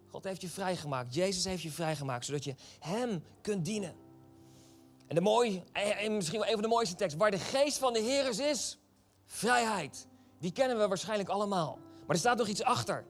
God 0.09 0.23
heeft 0.23 0.41
je 0.41 0.49
vrijgemaakt. 0.49 1.13
Jezus 1.13 1.43
heeft 1.43 1.61
je 1.61 1.71
vrijgemaakt, 1.71 2.25
zodat 2.25 2.43
je 2.43 2.55
Hem 2.79 3.23
kunt 3.41 3.65
dienen. 3.65 3.95
En, 5.07 5.15
de 5.15 5.21
mooi, 5.21 5.63
en 5.71 6.15
misschien 6.15 6.39
wel 6.39 6.47
een 6.47 6.53
van 6.53 6.61
de 6.61 6.67
mooiste 6.67 6.95
teksten. 6.95 7.19
Waar 7.19 7.31
de 7.31 7.39
geest 7.39 7.77
van 7.77 7.93
de 7.93 7.99
Heer 7.99 8.29
is, 8.29 8.39
is 8.39 8.79
vrijheid. 9.25 10.07
Die 10.39 10.51
kennen 10.51 10.79
we 10.79 10.87
waarschijnlijk 10.87 11.29
allemaal. 11.29 11.79
Maar 11.99 12.15
er 12.15 12.17
staat 12.17 12.37
nog 12.37 12.47
iets 12.47 12.63
achter. 12.63 13.05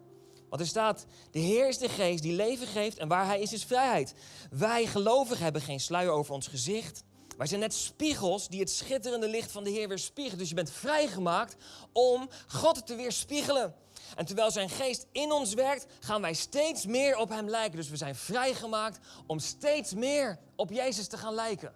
Want 0.49 0.61
er 0.61 0.67
staat, 0.67 1.05
de 1.31 1.39
Heer 1.39 1.67
is 1.67 1.77
de 1.77 1.89
geest 1.89 2.23
die 2.23 2.33
leven 2.33 2.67
geeft 2.67 2.97
en 2.97 3.07
waar 3.07 3.25
Hij 3.25 3.41
is, 3.41 3.53
is 3.53 3.63
vrijheid. 3.63 4.13
Wij 4.49 4.85
gelovigen 4.85 5.43
hebben 5.43 5.61
geen 5.61 5.79
sluier 5.79 6.11
over 6.11 6.33
ons 6.33 6.47
gezicht. 6.47 7.03
Wij 7.37 7.47
zijn 7.47 7.59
net 7.59 7.73
spiegels 7.73 8.47
die 8.47 8.59
het 8.59 8.69
schitterende 8.69 9.27
licht 9.27 9.51
van 9.51 9.63
de 9.63 9.69
Heer 9.69 9.87
weer 9.87 9.99
spiegelen. 9.99 10.37
Dus 10.37 10.49
je 10.49 10.55
bent 10.55 10.71
vrijgemaakt 10.71 11.55
om 11.93 12.29
God 12.47 12.87
te 12.87 12.95
weerspiegelen. 12.95 13.75
En 14.15 14.25
terwijl 14.25 14.51
zijn 14.51 14.69
geest 14.69 15.07
in 15.11 15.31
ons 15.31 15.53
werkt, 15.53 15.85
gaan 15.99 16.21
wij 16.21 16.33
steeds 16.33 16.85
meer 16.85 17.17
op 17.17 17.29
hem 17.29 17.49
lijken. 17.49 17.77
Dus 17.77 17.89
we 17.89 17.97
zijn 17.97 18.15
vrijgemaakt 18.15 18.99
om 19.25 19.39
steeds 19.39 19.93
meer 19.93 20.39
op 20.55 20.71
Jezus 20.71 21.07
te 21.07 21.17
gaan 21.17 21.33
lijken. 21.33 21.75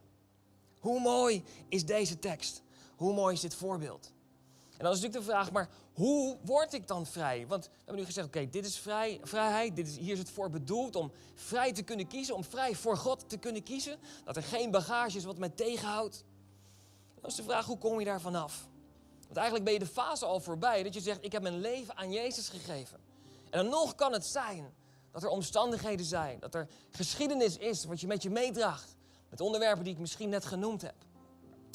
Hoe 0.80 1.00
mooi 1.00 1.44
is 1.70 1.86
deze 1.86 2.20
tekst? 2.20 2.62
Hoe 2.96 3.14
mooi 3.14 3.34
is 3.34 3.42
dit 3.42 3.56
voorbeeld? 3.56 4.12
En 4.78 4.84
dan 4.90 4.92
is 4.98 5.02
natuurlijk 5.02 5.26
de 5.26 5.32
vraag, 5.32 5.52
maar 5.52 5.70
hoe 5.94 6.38
word 6.44 6.74
ik 6.74 6.88
dan 6.88 7.06
vrij? 7.06 7.48
Want 7.48 7.66
we 7.66 7.72
hebben 7.76 7.96
nu 7.96 8.06
gezegd, 8.06 8.28
oké, 8.28 8.50
dit 8.50 8.66
is 8.66 8.78
vrij, 8.78 9.20
vrijheid, 9.24 9.76
dit 9.76 9.88
is, 9.88 9.98
hier 9.98 10.14
is 10.14 10.20
het 10.20 10.30
voor 10.30 10.50
bedoeld 10.50 10.96
om 10.96 11.12
vrij 11.36 11.74
te 11.74 11.84
kunnen 11.84 12.08
kiezen, 12.08 12.36
om 12.36 12.44
vrij 12.44 12.76
voor 12.76 12.98
God 12.98 13.30
te 13.30 13.38
kunnen 13.38 13.64
kiezen. 13.64 14.00
Dat 14.24 14.36
er 14.36 14.44
geen 14.44 14.72
bagage 14.72 15.18
is 15.18 15.24
wat 15.24 15.38
mij 15.38 15.50
tegenhoudt. 15.50 16.24
Dan 17.22 17.30
is 17.30 17.36
de 17.36 17.44
vraag, 17.44 17.66
hoe 17.66 17.78
kom 17.78 18.00
je 18.00 18.06
daar 18.06 18.22
vanaf? 18.22 18.68
Eigenlijk 19.38 19.66
ben 19.66 19.74
je 19.74 19.80
de 19.86 19.92
fase 19.92 20.26
al 20.26 20.40
voorbij 20.40 20.84
dat 20.84 20.94
je 20.94 21.02
zegt, 21.02 21.24
ik 21.24 21.32
heb 21.32 21.42
mijn 21.42 21.60
leven 21.60 21.98
aan 21.98 22.12
Jezus 22.12 22.50
gegeven. 22.50 23.00
En 23.50 23.60
dan 23.60 23.70
nog 23.70 23.96
kan 23.96 24.14
het 24.14 24.26
zijn 24.26 24.74
dat 25.12 25.24
er 25.24 25.30
omstandigheden 25.30 26.06
zijn, 26.06 26.40
dat 26.40 26.56
er 26.56 26.68
geschiedenis 26.92 27.58
is 27.58 27.86
wat 27.86 28.02
je 28.02 28.08
met 28.08 28.24
je 28.24 28.30
meedraagt. 28.30 28.96
Met 29.30 29.42
onderwerpen 29.42 29.84
die 29.84 29.94
ik 29.94 30.00
misschien 30.00 30.30
net 30.30 30.46
genoemd 30.46 30.82
heb. 30.82 30.96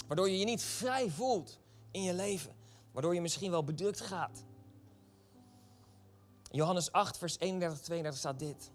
Waardoor 0.07 0.31
je 0.31 0.39
je 0.39 0.45
niet 0.45 0.63
vrij 0.63 1.11
voelt 1.11 1.59
in 1.91 2.03
je 2.03 2.15
leven. 2.15 2.57
Waardoor 2.93 3.15
je 3.15 3.21
misschien 3.21 3.51
wel 3.51 3.65
bedrukt 3.65 4.01
gaat. 4.01 4.45
Johannes 6.51 6.93
8, 6.93 7.19
vers 7.19 7.39
31, 7.39 7.81
32 7.81 8.21
staat 8.21 8.39
dit. 8.39 8.71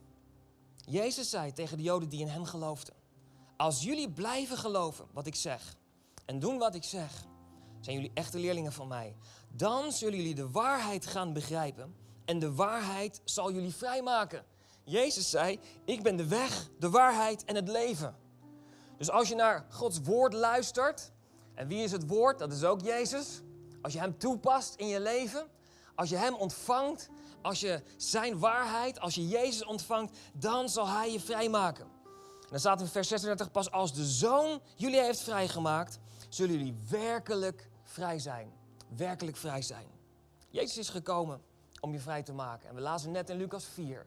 Jezus 0.85 1.29
zei 1.29 1.53
tegen 1.53 1.77
de 1.77 1.83
Joden 1.83 2.09
die 2.09 2.19
in 2.19 2.27
hem 2.27 2.45
geloofden. 2.45 2.95
Als 3.57 3.83
jullie 3.83 4.09
blijven 4.09 4.57
geloven 4.57 5.05
wat 5.13 5.27
ik 5.27 5.35
zeg 5.35 5.77
en 6.25 6.39
doen 6.39 6.57
wat 6.57 6.75
ik 6.75 6.83
zeg, 6.83 7.25
zijn 7.83 7.95
jullie 7.95 8.11
echte 8.13 8.39
leerlingen 8.39 8.73
van 8.73 8.87
mij. 8.87 9.15
Dan 9.49 9.91
zullen 9.91 10.17
jullie 10.17 10.35
de 10.35 10.49
waarheid 10.49 11.05
gaan 11.05 11.33
begrijpen 11.33 11.95
en 12.25 12.39
de 12.39 12.53
waarheid 12.53 13.21
zal 13.23 13.51
jullie 13.51 13.75
vrijmaken. 13.75 14.45
Jezus 14.83 15.29
zei, 15.29 15.59
ik 15.85 16.03
ben 16.03 16.15
de 16.15 16.27
weg, 16.27 16.69
de 16.79 16.89
waarheid 16.89 17.45
en 17.45 17.55
het 17.55 17.67
leven. 17.67 18.15
Dus 18.97 19.09
als 19.09 19.29
je 19.29 19.35
naar 19.35 19.65
Gods 19.69 19.99
woord 20.03 20.33
luistert, 20.33 21.11
en 21.53 21.67
wie 21.67 21.83
is 21.83 21.91
het 21.91 22.07
woord? 22.07 22.39
Dat 22.39 22.51
is 22.51 22.63
ook 22.63 22.81
Jezus. 22.81 23.41
Als 23.81 23.93
je 23.93 23.99
Hem 23.99 24.17
toepast 24.17 24.75
in 24.75 24.87
je 24.87 24.99
leven, 24.99 25.47
als 25.95 26.09
je 26.09 26.15
Hem 26.15 26.33
ontvangt, 26.33 27.09
als 27.41 27.59
je 27.59 27.81
Zijn 27.97 28.39
waarheid, 28.39 28.99
als 28.99 29.15
je 29.15 29.27
Jezus 29.27 29.65
ontvangt, 29.65 30.17
dan 30.33 30.69
zal 30.69 30.87
Hij 30.87 31.11
je 31.11 31.19
vrijmaken. 31.19 31.85
En 32.41 32.49
dan 32.49 32.59
staat 32.59 32.81
in 32.81 32.87
vers 32.87 33.07
36, 33.07 33.51
pas 33.51 33.71
als 33.71 33.93
de 33.93 34.05
Zoon 34.05 34.61
jullie 34.75 35.01
heeft 35.01 35.19
vrijgemaakt, 35.19 35.99
zullen 36.29 36.57
jullie 36.57 36.77
werkelijk 36.89 37.69
vrij 37.93 38.19
zijn. 38.19 38.53
Werkelijk 38.95 39.37
vrij 39.37 39.61
zijn. 39.61 39.87
Jezus 40.49 40.77
is 40.77 40.89
gekomen 40.89 41.41
om 41.79 41.91
je 41.91 41.99
vrij 41.99 42.23
te 42.23 42.33
maken. 42.33 42.69
En 42.69 42.75
we 42.75 42.81
lazen 42.81 43.11
net 43.11 43.29
in 43.29 43.37
Lucas 43.37 43.65
4. 43.65 44.05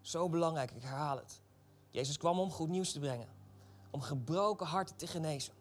Zo 0.00 0.28
belangrijk, 0.28 0.70
ik 0.70 0.82
herhaal 0.82 1.16
het. 1.16 1.40
Jezus 1.90 2.16
kwam 2.16 2.38
om 2.38 2.50
goed 2.50 2.68
nieuws 2.68 2.92
te 2.92 2.98
brengen. 2.98 3.28
Om 3.90 4.00
gebroken 4.00 4.66
harten 4.66 4.96
te 4.96 5.06
genezen. 5.06 5.54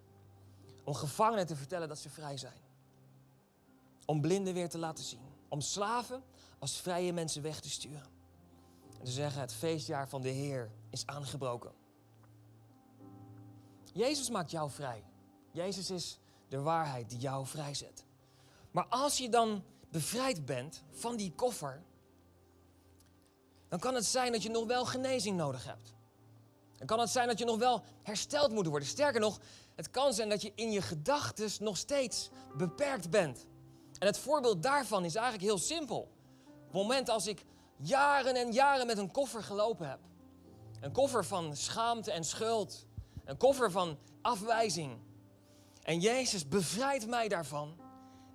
Om 0.84 0.93
gevangenen 0.93 1.46
te 1.46 1.55
vertellen 1.55 1.88
dat 1.88 2.00
ze 2.00 2.10
vrij 2.10 2.38
zijn. 2.38 2.62
Om 4.05 4.22
blinden 4.22 4.53
weer 4.53 4.69
te 4.69 4.77
laten 4.77 5.03
zien. 5.03 5.25
Om 5.48 5.62
slaven 5.62 6.24
als 6.60 6.81
vrije 6.81 7.13
mensen 7.13 7.41
weg 7.41 7.60
te 7.60 7.69
sturen. 7.69 8.07
En 9.00 9.05
te 9.05 9.12
zeggen, 9.12 9.41
het 9.41 9.53
feestjaar 9.53 10.10
van 10.10 10.22
de 10.22 10.29
Heer 10.29 10.72
is 10.89 11.05
aangebroken. 11.05 11.72
Jezus 13.93 14.29
maakt 14.29 14.51
jou 14.51 14.69
vrij. 14.69 15.03
Jezus 15.51 15.89
is 15.89 16.19
de 16.48 16.62
waarheid 16.62 17.10
die 17.10 17.20
jou 17.20 17.46
vrijzet. 17.46 18.06
Maar 18.72 18.86
als 18.86 19.18
je 19.18 19.30
dan 19.30 19.63
bevrijd 19.89 20.46
bent 20.46 20.84
van 20.92 21.16
die 21.16 21.34
koffer, 21.36 21.84
dan 23.68 23.80
kan 23.80 23.96
het 23.96 24.06
zijn 24.06 24.32
dat 24.32 24.44
je 24.44 24.50
nog 24.50 24.66
wel 24.66 24.86
genezing 24.86 25.38
nodig 25.38 25.66
hebt. 25.66 25.96
Dan 26.77 26.88
kan 26.88 27.00
het 27.00 27.10
zijn 27.10 27.27
dat 27.27 27.39
je 27.39 27.46
nog 27.46 27.58
wel 27.58 27.84
hersteld 28.04 28.51
moet 28.51 28.68
worden. 28.68 28.88
Sterker 28.88 29.20
nog, 29.20 29.39
het 29.75 29.92
kan 29.92 30.13
zijn 30.13 30.30
dat 30.30 30.42
je 30.42 30.51
in 30.56 30.72
je 30.72 30.82
gedachten 30.82 31.50
nog 31.60 31.77
steeds 31.77 32.30
beperkt 32.58 33.10
bent. 33.10 33.46
En 34.00 34.08
het 34.08 34.18
voorbeeld 34.18 34.63
daarvan 34.63 35.06
is 35.06 35.16
eigenlijk 35.16 35.46
heel 35.46 35.58
simpel. 35.58 36.12
Op 36.46 36.63
het 36.63 36.74
moment 36.74 37.10
als 37.10 37.27
ik 37.27 37.44
jaren 37.77 38.36
en 38.36 38.51
jaren 38.51 38.88
met 38.88 38.98
een 38.98 39.12
koffer 39.12 39.44
gelopen 39.44 39.89
heb. 39.89 40.00
Een 40.80 40.92
koffer 40.92 41.25
van 41.25 41.56
schaamte 41.56 42.12
en 42.12 42.24
schuld. 42.24 42.86
Een 43.25 43.38
koffer 43.38 43.72
van 43.72 43.98
afwijzing. 44.22 45.00
En 45.88 46.00
Jezus 46.00 46.48
bevrijdt 46.48 47.08
mij 47.08 47.27
daarvan. 47.27 47.75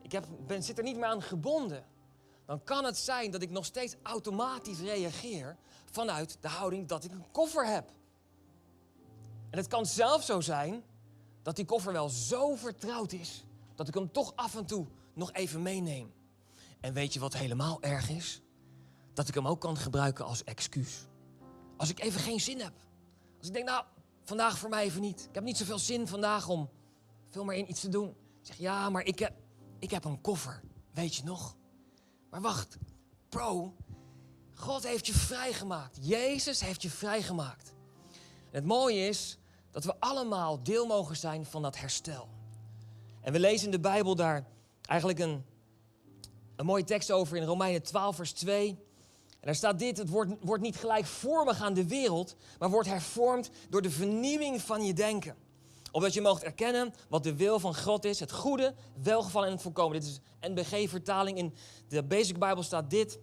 Ik 0.03 0.13
heb, 0.13 0.27
ben, 0.47 0.63
zit 0.63 0.79
er 0.79 0.85
niet 0.85 0.97
meer 0.97 1.05
aan 1.05 1.23
gebonden. 1.23 1.85
Dan 2.47 2.65
kan 2.65 2.85
het 2.85 2.97
zijn 2.97 3.31
dat 3.31 3.43
ik 3.43 3.51
nog 3.51 3.65
steeds 3.65 3.97
automatisch 4.03 4.81
reageer 4.81 5.57
vanuit 5.91 6.37
de 6.41 6.49
houding 6.49 6.89
dat 6.89 7.05
ik 7.05 7.13
een 7.13 7.31
koffer 7.31 7.67
heb. 7.67 7.91
En 9.51 9.59
het 9.59 9.67
kan 9.67 9.87
zelfs 9.87 10.27
zo 10.27 10.41
zijn 10.41 10.83
dat 11.43 11.57
die 11.57 11.65
koffer 11.65 11.93
wel 11.93 12.09
zo 12.09 12.55
vertrouwd 12.55 13.13
is 13.13 13.45
dat 13.75 13.89
ik 13.89 13.95
hem 13.95 14.13
toch 14.13 14.33
af 14.37 14.57
en 14.57 14.67
toe 14.67 14.87
nog 15.15 15.33
even 15.33 15.63
meeneem. 15.63 16.13
En 16.81 16.93
weet 16.93 17.13
je 17.13 17.21
wat 17.21 17.35
helemaal 17.35 17.83
erg 17.83 18.11
is? 18.11 18.43
Dat 19.13 19.29
ik 19.29 19.35
hem 19.35 19.47
ook 19.47 19.61
kan 19.61 19.77
gebruiken 19.77 20.25
als 20.25 20.45
excuus. 20.45 21.07
Als 21.77 21.91
ik 21.91 22.01
even 22.01 22.21
geen 22.21 22.41
zin 22.41 22.61
heb. 22.61 22.75
Als 23.39 23.47
ik 23.47 23.55
denk, 23.55 23.69
nou, 23.69 23.85
vandaag 24.25 24.59
voor 24.59 24.69
mij 24.69 24.85
even 24.85 25.01
niet. 25.01 25.27
Ik 25.29 25.35
heb 25.35 25.45
niet 25.45 25.57
zoveel 25.57 25.79
zin 25.79 26.07
vandaag 26.09 26.49
om 26.49 26.71
veel 27.33 27.45
meer 27.45 27.57
in 27.57 27.71
iets 27.71 27.81
te 27.81 27.89
doen. 27.89 28.15
Zeg, 28.41 28.57
ja, 28.57 28.91
maar 28.91 29.05
ik 29.05 29.19
heb, 29.19 29.33
ik 29.79 29.91
heb 29.91 30.05
een 30.05 30.21
koffer. 30.21 30.63
Weet 30.91 31.15
je 31.15 31.25
nog? 31.25 31.57
Maar 32.31 32.41
wacht, 32.41 32.79
pro, 33.29 33.75
God 34.55 34.87
heeft 34.87 35.07
je 35.07 35.13
vrijgemaakt. 35.13 35.99
Jezus 36.01 36.61
heeft 36.61 36.83
je 36.83 36.91
vrijgemaakt. 36.91 37.75
Het 38.51 38.65
mooie 38.65 39.09
is 39.09 39.39
dat 39.71 39.85
we 39.85 40.01
allemaal 40.01 40.63
deel 40.63 40.87
mogen 40.87 41.17
zijn 41.17 41.47
van 41.47 41.63
dat 41.63 41.79
herstel. 41.79 42.29
En 43.21 43.33
we 43.33 43.41
lezen 43.41 43.65
in 43.65 43.71
de 43.71 43.81
Bijbel 43.81 44.15
daar 44.15 44.47
eigenlijk 44.83 45.19
een, 45.19 45.45
een 46.57 46.67
mooie 46.67 46.85
tekst 46.85 47.11
over 47.11 47.37
in 47.37 47.45
Romeinen 47.45 47.83
12, 47.83 48.17
vers 48.17 48.33
2. 48.33 48.69
En 48.69 48.79
daar 49.41 49.55
staat 49.55 49.79
dit: 49.79 49.97
Het 49.97 50.09
wordt, 50.09 50.33
wordt 50.41 50.63
niet 50.63 50.77
gelijkvormig 50.77 51.63
aan 51.63 51.75
de 51.75 51.87
wereld, 51.87 52.37
maar 52.59 52.71
wordt 52.71 52.89
hervormd 52.89 53.51
door 53.69 53.83
de 53.83 53.91
vernieuwing 53.91 54.61
van 54.61 54.85
je 54.85 54.93
denken. 54.93 55.37
Opdat 55.93 56.13
je 56.13 56.21
moogt 56.21 56.43
erkennen 56.43 56.95
wat 57.09 57.23
de 57.23 57.37
wil 57.37 57.59
van 57.59 57.77
God 57.77 58.05
is, 58.05 58.21
het 58.21 58.33
goede, 58.33 58.75
welgevallen 59.03 59.49
en 59.49 59.55
het 59.55 59.63
voorkomen. 59.63 60.01
Dit 60.01 60.09
is 60.09 60.21
NBG-vertaling. 60.49 61.39
In 61.39 61.55
de 61.89 62.03
Basic 62.03 62.39
Bible 62.39 62.63
staat 62.63 62.91
dit: 62.91 63.19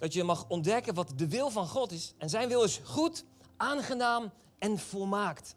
dat 0.00 0.12
je 0.12 0.24
mag 0.24 0.44
ontdekken 0.48 0.94
wat 0.94 1.12
de 1.16 1.28
wil 1.28 1.50
van 1.50 1.68
God 1.68 1.92
is. 1.92 2.14
En 2.18 2.28
zijn 2.28 2.48
wil 2.48 2.62
is 2.62 2.80
goed, 2.84 3.24
aangenaam 3.56 4.32
en 4.58 4.78
volmaakt. 4.78 5.54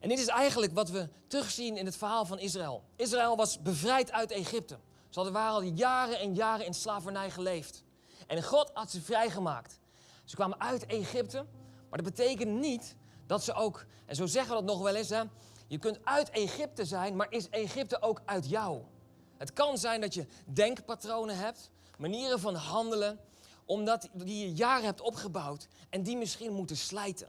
En 0.00 0.08
dit 0.08 0.18
is 0.18 0.26
eigenlijk 0.26 0.72
wat 0.72 0.90
we 0.90 1.08
terugzien 1.26 1.76
in 1.76 1.86
het 1.86 1.96
verhaal 1.96 2.24
van 2.24 2.38
Israël. 2.38 2.82
Israël 2.96 3.36
was 3.36 3.62
bevrijd 3.62 4.12
uit 4.12 4.30
Egypte. 4.30 4.78
Ze 5.08 5.14
hadden, 5.14 5.32
waren 5.32 5.52
al 5.52 5.62
jaren 5.62 6.18
en 6.18 6.34
jaren 6.34 6.66
in 6.66 6.74
slavernij 6.74 7.30
geleefd. 7.30 7.84
En 8.26 8.42
God 8.42 8.70
had 8.74 8.90
ze 8.90 9.02
vrijgemaakt. 9.02 9.78
Ze 10.24 10.34
kwamen 10.34 10.60
uit 10.60 10.86
Egypte, 10.86 11.46
maar 11.90 12.02
dat 12.02 12.14
betekent 12.14 12.60
niet 12.60 12.96
dat 13.32 13.44
ze 13.44 13.52
ook, 13.52 13.84
en 14.06 14.16
zo 14.16 14.26
zeggen 14.26 14.56
we 14.56 14.62
dat 14.62 14.74
nog 14.74 14.82
wel 14.82 14.94
eens, 14.94 15.08
hè, 15.08 15.22
je 15.66 15.78
kunt 15.78 15.98
uit 16.04 16.30
Egypte 16.30 16.84
zijn, 16.84 17.16
maar 17.16 17.26
is 17.30 17.48
Egypte 17.48 18.02
ook 18.02 18.22
uit 18.24 18.48
jou? 18.48 18.82
Het 19.36 19.52
kan 19.52 19.78
zijn 19.78 20.00
dat 20.00 20.14
je 20.14 20.26
denkpatronen 20.46 21.36
hebt, 21.36 21.70
manieren 21.98 22.40
van 22.40 22.54
handelen, 22.54 23.18
omdat 23.64 24.08
die 24.12 24.46
je 24.46 24.54
jaren 24.54 24.84
hebt 24.84 25.00
opgebouwd 25.00 25.68
en 25.90 26.02
die 26.02 26.16
misschien 26.16 26.52
moeten 26.52 26.76
slijten. 26.76 27.28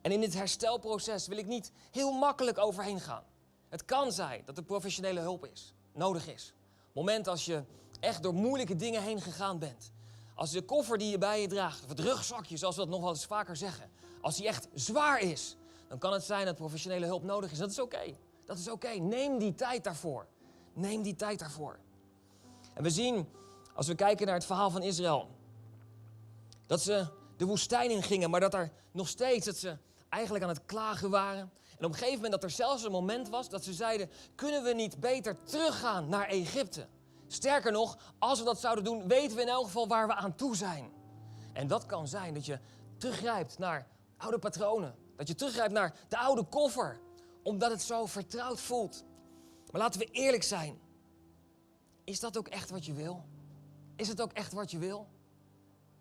En 0.00 0.12
in 0.12 0.20
dit 0.20 0.34
herstelproces 0.34 1.26
wil 1.26 1.38
ik 1.38 1.46
niet 1.46 1.72
heel 1.90 2.12
makkelijk 2.12 2.58
overheen 2.58 3.00
gaan. 3.00 3.24
Het 3.68 3.84
kan 3.84 4.12
zijn 4.12 4.42
dat 4.44 4.56
er 4.56 4.64
professionele 4.64 5.20
hulp 5.20 5.46
is, 5.46 5.74
nodig 5.92 6.28
is. 6.28 6.54
moment 6.92 7.28
als 7.28 7.44
je 7.44 7.64
echt 8.00 8.22
door 8.22 8.34
moeilijke 8.34 8.76
dingen 8.76 9.02
heen 9.02 9.20
gegaan 9.20 9.58
bent. 9.58 9.92
Als 10.34 10.50
de 10.50 10.62
koffer 10.62 10.98
die 10.98 11.10
je 11.10 11.18
bij 11.18 11.40
je 11.40 11.46
draagt, 11.46 11.82
of 11.82 11.88
het 11.88 12.00
rugzakje, 12.00 12.56
zoals 12.56 12.74
we 12.74 12.80
dat 12.80 12.90
nog 12.90 13.00
wel 13.00 13.10
eens 13.10 13.26
vaker 13.26 13.56
zeggen, 13.56 13.90
als 14.22 14.36
die 14.36 14.46
echt 14.46 14.68
zwaar 14.74 15.20
is, 15.20 15.56
dan 15.88 15.98
kan 15.98 16.12
het 16.12 16.24
zijn 16.24 16.46
dat 16.46 16.56
professionele 16.56 17.06
hulp 17.06 17.22
nodig 17.22 17.52
is. 17.52 17.58
Dat 17.58 17.70
is 17.70 17.80
oké. 17.80 18.14
Dat 18.44 18.58
is 18.58 18.70
oké. 18.70 18.88
Neem 18.88 19.38
die 19.38 19.54
tijd 19.54 19.84
daarvoor. 19.84 20.26
Neem 20.72 21.02
die 21.02 21.14
tijd 21.14 21.38
daarvoor. 21.38 21.78
En 22.74 22.82
we 22.82 22.90
zien, 22.90 23.28
als 23.74 23.86
we 23.86 23.94
kijken 23.94 24.26
naar 24.26 24.34
het 24.34 24.44
verhaal 24.44 24.70
van 24.70 24.82
Israël, 24.82 25.28
dat 26.66 26.80
ze 26.80 27.06
de 27.36 27.44
woestijn 27.44 27.90
in 27.90 28.02
gingen, 28.02 28.30
maar 28.30 28.40
dat 28.40 28.54
er 28.54 28.72
nog 28.92 29.08
steeds, 29.08 29.46
dat 29.46 29.56
ze 29.56 29.76
eigenlijk 30.08 30.44
aan 30.44 30.50
het 30.50 30.64
klagen 30.66 31.10
waren. 31.10 31.50
En 31.78 31.84
op 31.84 31.92
een 31.92 31.98
gegeven 31.98 32.14
moment 32.14 32.32
dat 32.32 32.42
er 32.42 32.50
zelfs 32.50 32.84
een 32.84 32.90
moment 32.90 33.28
was 33.28 33.48
dat 33.48 33.64
ze 33.64 33.72
zeiden: 33.72 34.10
kunnen 34.34 34.62
we 34.62 34.72
niet 34.72 35.00
beter 35.00 35.36
teruggaan 35.44 36.08
naar 36.08 36.26
Egypte? 36.26 36.86
Sterker 37.26 37.72
nog, 37.72 37.98
als 38.18 38.38
we 38.38 38.44
dat 38.44 38.60
zouden 38.60 38.84
doen, 38.84 39.08
weten 39.08 39.36
we 39.36 39.42
in 39.42 39.48
elk 39.48 39.64
geval 39.64 39.88
waar 39.88 40.06
we 40.06 40.14
aan 40.14 40.34
toe 40.34 40.56
zijn. 40.56 40.90
En 41.52 41.66
dat 41.66 41.86
kan 41.86 42.08
zijn 42.08 42.34
dat 42.34 42.46
je 42.46 42.58
teruggrijpt 42.96 43.58
naar 43.58 43.86
oude 44.22 44.38
patronen. 44.38 44.94
Dat 45.16 45.28
je 45.28 45.34
teruggrijpt 45.34 45.72
naar 45.72 45.94
de 46.08 46.18
oude 46.18 46.44
koffer. 46.44 47.00
Omdat 47.42 47.70
het 47.70 47.82
zo 47.82 48.06
vertrouwd 48.06 48.60
voelt. 48.60 49.04
Maar 49.70 49.80
laten 49.80 50.00
we 50.00 50.08
eerlijk 50.10 50.42
zijn. 50.42 50.80
Is 52.04 52.20
dat 52.20 52.38
ook 52.38 52.48
echt 52.48 52.70
wat 52.70 52.84
je 52.84 52.92
wil? 52.92 53.24
Is 53.96 54.08
het 54.08 54.20
ook 54.20 54.32
echt 54.32 54.52
wat 54.52 54.70
je 54.70 54.78
wil? 54.78 55.06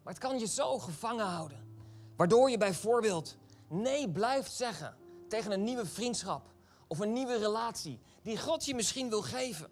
Maar 0.04 0.14
het 0.14 0.22
kan 0.22 0.40
je 0.40 0.48
zo 0.48 0.80
gevangen 0.80 1.26
houden. 1.26 1.70
Waardoor 2.16 2.50
je 2.50 2.58
bijvoorbeeld 2.58 3.38
nee 3.68 4.10
blijft 4.10 4.52
zeggen 4.52 4.98
tegen 5.28 5.52
een 5.52 5.64
nieuwe 5.64 5.86
vriendschap 5.86 6.50
of 6.88 7.00
een 7.00 7.14
nieuwe 7.14 7.38
relatie 7.38 8.00
die 8.22 8.40
God 8.40 8.66
je 8.66 8.76
misschien 8.76 9.10
wil 9.10 9.22
geven. 9.22 9.70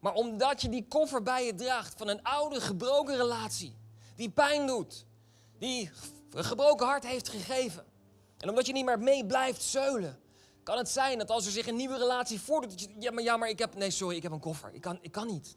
Maar 0.00 0.14
omdat 0.14 0.62
je 0.62 0.68
die 0.68 0.86
koffer 0.88 1.22
bij 1.22 1.46
je 1.46 1.54
draagt 1.54 1.94
van 1.96 2.08
een 2.08 2.22
oude 2.22 2.60
gebroken 2.60 3.16
relatie, 3.16 3.76
die 4.16 4.30
pijn 4.30 4.66
doet, 4.66 5.06
die 5.58 5.90
een 6.34 6.44
gebroken 6.44 6.86
hart 6.86 7.06
heeft 7.06 7.28
gegeven. 7.28 7.84
En 8.38 8.48
omdat 8.48 8.66
je 8.66 8.72
niet 8.72 8.84
meer 8.84 8.98
mee 8.98 9.26
blijft 9.26 9.62
zeulen, 9.62 10.20
kan 10.62 10.78
het 10.78 10.88
zijn 10.88 11.18
dat 11.18 11.30
als 11.30 11.46
er 11.46 11.52
zich 11.52 11.66
een 11.66 11.76
nieuwe 11.76 11.96
relatie 11.96 12.40
voordoet, 12.40 12.70
dat 12.70 12.80
je, 12.80 12.88
ja 12.98 13.10
maar, 13.10 13.22
ja, 13.22 13.36
maar 13.36 13.48
ik 13.48 13.58
heb, 13.58 13.74
nee 13.74 13.90
sorry, 13.90 14.16
ik 14.16 14.22
heb 14.22 14.32
een 14.32 14.40
koffer, 14.40 14.74
ik 14.74 14.80
kan, 14.80 14.98
ik 15.00 15.12
kan 15.12 15.26
niet. 15.26 15.56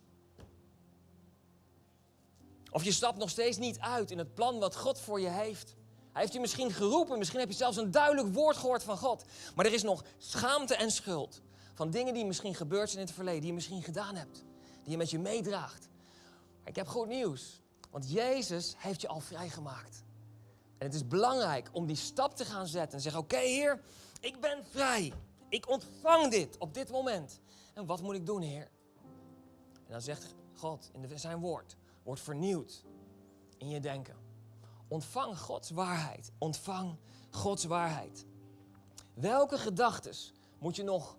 Of 2.71 2.83
je 2.83 2.91
stapt 2.91 3.17
nog 3.17 3.29
steeds 3.29 3.57
niet 3.57 3.79
uit 3.79 4.11
in 4.11 4.17
het 4.17 4.33
plan 4.33 4.59
wat 4.59 4.75
God 4.75 4.99
voor 4.99 5.19
je 5.19 5.29
heeft. 5.29 5.75
Hij 6.11 6.21
heeft 6.21 6.33
je 6.33 6.39
misschien 6.39 6.71
geroepen, 6.71 7.17
misschien 7.17 7.39
heb 7.39 7.49
je 7.49 7.55
zelfs 7.55 7.77
een 7.77 7.91
duidelijk 7.91 8.33
woord 8.33 8.57
gehoord 8.57 8.83
van 8.83 8.97
God. 8.97 9.23
Maar 9.55 9.65
er 9.65 9.73
is 9.73 9.83
nog 9.83 10.03
schaamte 10.17 10.75
en 10.75 10.91
schuld 10.91 11.41
van 11.73 11.89
dingen 11.89 12.13
die 12.13 12.25
misschien 12.25 12.55
gebeurd 12.55 12.89
zijn 12.89 13.01
in 13.01 13.05
het 13.05 13.15
verleden, 13.15 13.39
die 13.39 13.49
je 13.49 13.55
misschien 13.55 13.83
gedaan 13.83 14.15
hebt, 14.15 14.43
die 14.83 14.91
je 14.91 14.97
met 14.97 15.09
je 15.09 15.19
meedraagt. 15.19 15.89
Ik 16.63 16.75
heb 16.75 16.87
goed 16.87 17.07
nieuws, 17.07 17.61
want 17.91 18.11
Jezus 18.11 18.73
heeft 18.77 19.01
je 19.01 19.07
al 19.07 19.19
vrijgemaakt. 19.19 20.03
En 20.77 20.85
het 20.85 20.93
is 20.93 21.07
belangrijk 21.07 21.69
om 21.71 21.85
die 21.85 21.95
stap 21.95 22.35
te 22.35 22.45
gaan 22.45 22.67
zetten 22.67 22.93
en 22.97 23.01
zeggen: 23.01 23.21
Oké, 23.21 23.37
Heer, 23.37 23.81
ik 24.19 24.39
ben 24.39 24.65
vrij. 24.69 25.13
Ik 25.49 25.69
ontvang 25.69 26.31
dit 26.31 26.57
op 26.57 26.73
dit 26.73 26.91
moment. 26.91 27.39
En 27.73 27.85
wat 27.85 28.01
moet 28.01 28.15
ik 28.15 28.25
doen, 28.25 28.41
Heer? 28.41 28.69
En 29.73 29.91
dan 29.91 30.01
zegt 30.01 30.35
God 30.53 30.89
in 30.91 31.19
zijn 31.19 31.39
woord: 31.39 31.75
Word 32.03 32.19
vernieuwd 32.19 32.83
in 33.57 33.69
je 33.69 33.79
denken. 33.79 34.15
Ontvang 34.87 35.39
Gods 35.39 35.69
waarheid. 35.69 36.31
Ontvang 36.37 36.97
Gods 37.29 37.63
waarheid. 37.63 38.25
Welke 39.13 39.57
gedachten 39.57 40.13
moet 40.59 40.75
je 40.75 40.83
nog 40.83 41.17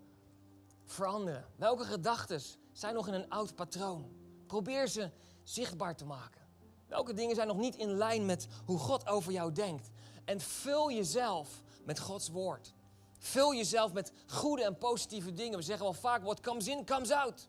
veranderen? 0.84 1.44
Welke 1.56 1.84
gedachten 1.84 2.40
zijn 2.72 2.94
nog 2.94 3.08
in 3.08 3.14
een 3.14 3.28
oud 3.28 3.54
patroon? 3.54 4.10
Probeer 4.46 4.88
ze 4.88 5.10
zichtbaar 5.42 5.96
te 5.96 6.04
maken. 6.04 6.45
Welke 6.88 7.14
dingen 7.14 7.34
zijn 7.34 7.48
nog 7.48 7.56
niet 7.56 7.76
in 7.76 7.96
lijn 7.96 8.26
met 8.26 8.48
hoe 8.64 8.78
God 8.78 9.06
over 9.06 9.32
jou 9.32 9.52
denkt? 9.52 9.90
En 10.24 10.40
vul 10.40 10.92
jezelf 10.92 11.62
met 11.84 11.98
Gods 11.98 12.28
woord. 12.28 12.74
Vul 13.18 13.54
jezelf 13.54 13.92
met 13.92 14.12
goede 14.26 14.64
en 14.64 14.78
positieve 14.78 15.32
dingen. 15.32 15.58
We 15.58 15.64
zeggen 15.64 15.84
wel 15.84 15.94
vaak, 15.94 16.22
what 16.22 16.40
comes 16.40 16.68
in, 16.68 16.84
comes 16.84 17.10
out. 17.10 17.48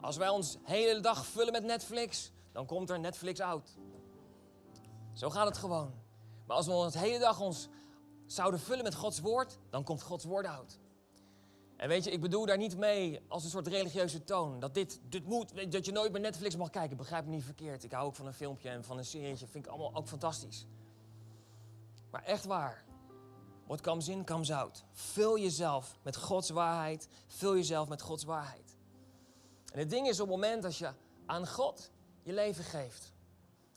Als 0.00 0.16
wij 0.16 0.28
ons 0.28 0.56
hele 0.62 1.00
dag 1.00 1.26
vullen 1.26 1.52
met 1.52 1.64
Netflix, 1.64 2.30
dan 2.52 2.66
komt 2.66 2.90
er 2.90 3.00
Netflix 3.00 3.40
out. 3.40 3.76
Zo 5.12 5.30
gaat 5.30 5.46
het 5.46 5.58
gewoon. 5.58 5.94
Maar 6.46 6.56
als 6.56 6.66
we 6.66 6.72
ons 6.72 6.94
hele 6.94 7.18
dag 7.18 7.40
ons 7.40 7.68
zouden 8.26 8.60
vullen 8.60 8.84
met 8.84 8.94
Gods 8.94 9.20
woord, 9.20 9.58
dan 9.70 9.84
komt 9.84 10.02
Gods 10.02 10.24
woord 10.24 10.46
uit. 10.46 10.78
En 11.76 11.88
weet 11.88 12.04
je, 12.04 12.10
ik 12.10 12.20
bedoel 12.20 12.46
daar 12.46 12.56
niet 12.56 12.76
mee 12.76 13.20
als 13.28 13.44
een 13.44 13.50
soort 13.50 13.66
religieuze 13.66 14.24
toon. 14.24 14.60
Dat 14.60 14.74
dit, 14.74 15.00
dit 15.08 15.24
moet, 15.24 15.72
dat 15.72 15.84
je 15.86 15.92
nooit 15.92 16.12
meer 16.12 16.20
Netflix 16.20 16.56
mag 16.56 16.70
kijken. 16.70 16.96
Begrijp 16.96 17.24
me 17.24 17.30
niet 17.30 17.44
verkeerd. 17.44 17.84
Ik 17.84 17.92
hou 17.92 18.06
ook 18.06 18.14
van 18.14 18.26
een 18.26 18.34
filmpje 18.34 18.68
en 18.68 18.84
van 18.84 18.98
een 18.98 19.04
serietje. 19.04 19.46
Vind 19.46 19.64
ik 19.64 19.70
allemaal 19.70 19.94
ook 19.94 20.08
fantastisch. 20.08 20.66
Maar 22.10 22.22
echt 22.22 22.44
waar. 22.44 22.84
What 23.66 23.80
comes 23.80 24.08
in, 24.08 24.24
comes 24.24 24.50
out. 24.50 24.84
Vul 24.92 25.38
jezelf 25.38 25.98
met 26.02 26.16
Gods 26.16 26.50
waarheid. 26.50 27.08
Vul 27.26 27.54
jezelf 27.54 27.88
met 27.88 28.02
Gods 28.02 28.24
waarheid. 28.24 28.76
En 29.72 29.78
het 29.78 29.90
ding 29.90 30.08
is, 30.08 30.20
op 30.20 30.28
het 30.28 30.36
moment 30.36 30.62
dat 30.62 30.76
je 30.76 30.92
aan 31.26 31.48
God 31.48 31.90
je 32.22 32.32
leven 32.32 32.64
geeft, 32.64 33.12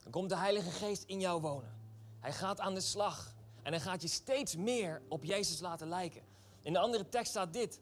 dan 0.03 0.11
komt 0.11 0.29
de 0.29 0.37
Heilige 0.37 0.69
Geest 0.69 1.03
in 1.03 1.19
jou 1.19 1.41
wonen. 1.41 1.79
Hij 2.19 2.33
gaat 2.33 2.59
aan 2.59 2.73
de 2.73 2.81
slag. 2.81 3.35
En 3.63 3.71
hij 3.73 3.81
gaat 3.81 4.01
je 4.01 4.07
steeds 4.07 4.55
meer 4.55 5.01
op 5.07 5.23
Jezus 5.23 5.59
laten 5.59 5.87
lijken. 5.87 6.21
In 6.61 6.73
de 6.73 6.79
andere 6.79 7.09
tekst 7.09 7.29
staat 7.29 7.53
dit. 7.53 7.79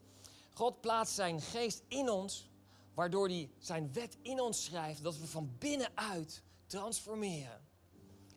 God 0.55 0.81
plaatst 0.81 1.15
zijn 1.15 1.41
geest 1.41 1.83
in 1.87 2.09
ons, 2.09 2.49
waardoor 2.93 3.27
hij 3.27 3.49
zijn 3.57 3.93
wet 3.93 4.17
in 4.21 4.41
ons 4.41 4.63
schrijft, 4.63 5.03
dat 5.03 5.17
we 5.17 5.27
van 5.27 5.55
binnenuit 5.59 6.43
transformeren. 6.65 7.61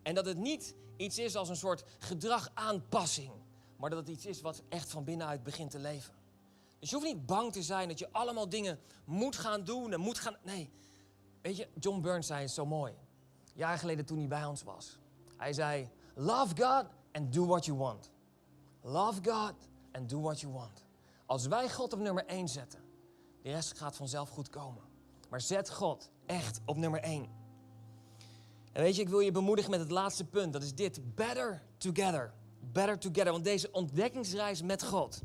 En 0.03 0.15
dat 0.15 0.27
het 0.27 0.39
niet 0.39 0.75
iets 0.97 1.19
is 1.19 1.37
als 1.37 1.49
een 1.49 1.57
soort 1.57 1.85
gedragaanpassing, 1.99 3.33
maar 3.77 3.91
dat 3.91 3.99
het 3.99 4.09
iets 4.09 4.27
is 4.27 4.41
wat 4.41 4.63
echt 4.69 4.91
van 4.91 5.05
binnenuit 5.05 5.43
begint 5.43 5.71
te 5.71 5.79
leven. 5.79 6.15
Dus 6.79 6.91
je 6.91 6.97
hoeft 6.97 7.09
niet 7.09 7.27
bang 7.27 7.53
te 7.53 7.63
zijn 7.63 7.89
dat 7.89 7.99
je 7.99 8.13
allemaal 8.13 8.49
dingen 8.49 8.81
moet 9.05 9.37
gaan 9.37 9.65
doen 9.65 9.93
en 9.93 10.01
moet 10.01 10.19
gaan. 10.19 10.37
Nee, 10.43 10.71
weet 11.43 11.57
je, 11.57 11.69
John 11.81 12.01
Burns 12.01 12.27
zei 12.27 12.41
het 12.41 12.51
zo 12.51 12.67
mooi. 12.67 12.93
Jaren 13.55 13.79
geleden 13.79 14.05
toen 14.05 14.19
hij 14.19 14.29
bij 14.29 14.45
ons 14.45 14.63
was. 14.63 14.99
Hij 15.37 15.53
zei: 15.53 15.89
Love 16.15 16.63
God 16.63 16.87
and 17.13 17.33
do 17.33 17.47
what 17.47 17.65
you 17.65 17.79
want. 17.79 18.11
Love 18.83 19.21
God 19.31 19.55
and 19.93 20.09
do 20.09 20.21
what 20.21 20.41
you 20.41 20.53
want. 20.53 20.88
Als 21.29 21.47
wij 21.47 21.71
God 21.71 21.93
op 21.93 21.99
nummer 21.99 22.27
1 22.27 22.49
zetten, 22.49 22.81
de 23.43 23.51
rest 23.51 23.79
gaat 23.79 23.97
vanzelf 23.97 24.29
goed 24.29 24.49
komen. 24.49 24.83
Maar 25.29 25.41
zet 25.41 25.71
God 25.71 26.11
echt 26.27 26.61
op 26.65 26.77
nummer 26.77 27.01
1. 27.01 27.29
En 28.73 28.83
weet 28.83 28.97
je, 28.97 29.03
ik 29.03 29.09
wil 29.09 29.21
je 29.21 29.31
bemoedigen 29.31 29.71
met 29.71 29.81
het 29.81 29.91
laatste 29.91 30.25
punt. 30.25 30.53
Dat 30.53 30.63
is 30.63 30.75
dit. 30.75 31.15
Better 31.15 31.63
together. 31.79 32.35
Better 32.73 32.99
together. 32.99 33.33
Want 33.33 33.45
deze 33.45 33.71
ontdekkingsreis 33.73 34.63
met 34.63 34.85
God. 34.85 35.23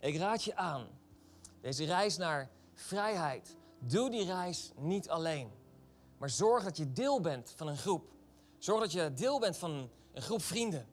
Ik 0.00 0.16
raad 0.16 0.44
je 0.44 0.56
aan. 0.56 0.86
Deze 1.60 1.84
reis 1.84 2.16
naar 2.16 2.50
vrijheid. 2.74 3.56
Doe 3.78 4.10
die 4.10 4.24
reis 4.24 4.72
niet 4.76 5.08
alleen. 5.08 5.50
Maar 6.18 6.30
zorg 6.30 6.64
dat 6.64 6.76
je 6.76 6.92
deel 6.92 7.20
bent 7.20 7.52
van 7.56 7.68
een 7.68 7.78
groep. 7.78 8.12
Zorg 8.58 8.80
dat 8.80 8.92
je 8.92 9.14
deel 9.14 9.40
bent 9.40 9.56
van 9.56 9.70
een 10.12 10.22
groep 10.22 10.42
vrienden. 10.42 10.86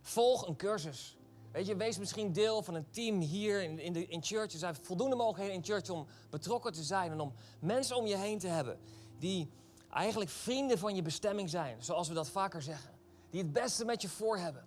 Volg 0.00 0.46
een 0.46 0.56
cursus. 0.56 1.16
Weet 1.54 1.66
je, 1.66 1.76
wees 1.76 1.98
misschien 1.98 2.32
deel 2.32 2.62
van 2.62 2.74
een 2.74 2.90
team 2.90 3.20
hier 3.20 3.62
in, 3.62 3.78
in, 3.78 3.92
de, 3.92 4.06
in 4.06 4.22
church. 4.22 4.52
Er 4.52 4.58
zijn 4.58 4.74
voldoende 4.74 5.16
mogelijkheden 5.16 5.54
in 5.54 5.64
church 5.64 5.90
om 5.90 6.06
betrokken 6.30 6.72
te 6.72 6.82
zijn 6.82 7.12
en 7.12 7.20
om 7.20 7.32
mensen 7.60 7.96
om 7.96 8.06
je 8.06 8.16
heen 8.16 8.38
te 8.38 8.46
hebben 8.46 8.78
die 9.18 9.50
eigenlijk 9.90 10.30
vrienden 10.30 10.78
van 10.78 10.94
je 10.94 11.02
bestemming 11.02 11.50
zijn, 11.50 11.82
zoals 11.82 12.08
we 12.08 12.14
dat 12.14 12.28
vaker 12.28 12.62
zeggen. 12.62 12.90
Die 13.30 13.42
het 13.42 13.52
beste 13.52 13.84
met 13.84 14.02
je 14.02 14.08
voor 14.08 14.38
hebben. 14.38 14.64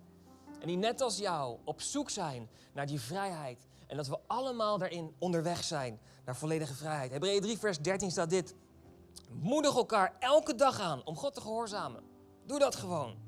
En 0.60 0.66
die 0.66 0.76
net 0.76 1.00
als 1.00 1.18
jou 1.18 1.58
op 1.64 1.80
zoek 1.80 2.10
zijn 2.10 2.48
naar 2.72 2.86
die 2.86 3.00
vrijheid. 3.00 3.66
En 3.86 3.96
dat 3.96 4.06
we 4.06 4.18
allemaal 4.26 4.78
daarin 4.78 5.14
onderweg 5.18 5.64
zijn 5.64 6.00
naar 6.24 6.36
volledige 6.36 6.74
vrijheid. 6.74 7.10
Hebreeën 7.10 7.42
3, 7.42 7.58
vers 7.58 7.78
13 7.78 8.10
staat 8.10 8.30
dit. 8.30 8.54
Moedig 9.30 9.76
elkaar 9.76 10.16
elke 10.18 10.54
dag 10.54 10.80
aan 10.80 11.04
om 11.04 11.16
God 11.16 11.34
te 11.34 11.40
gehoorzamen. 11.40 12.02
Doe 12.46 12.58
dat 12.58 12.76
gewoon. 12.76 13.27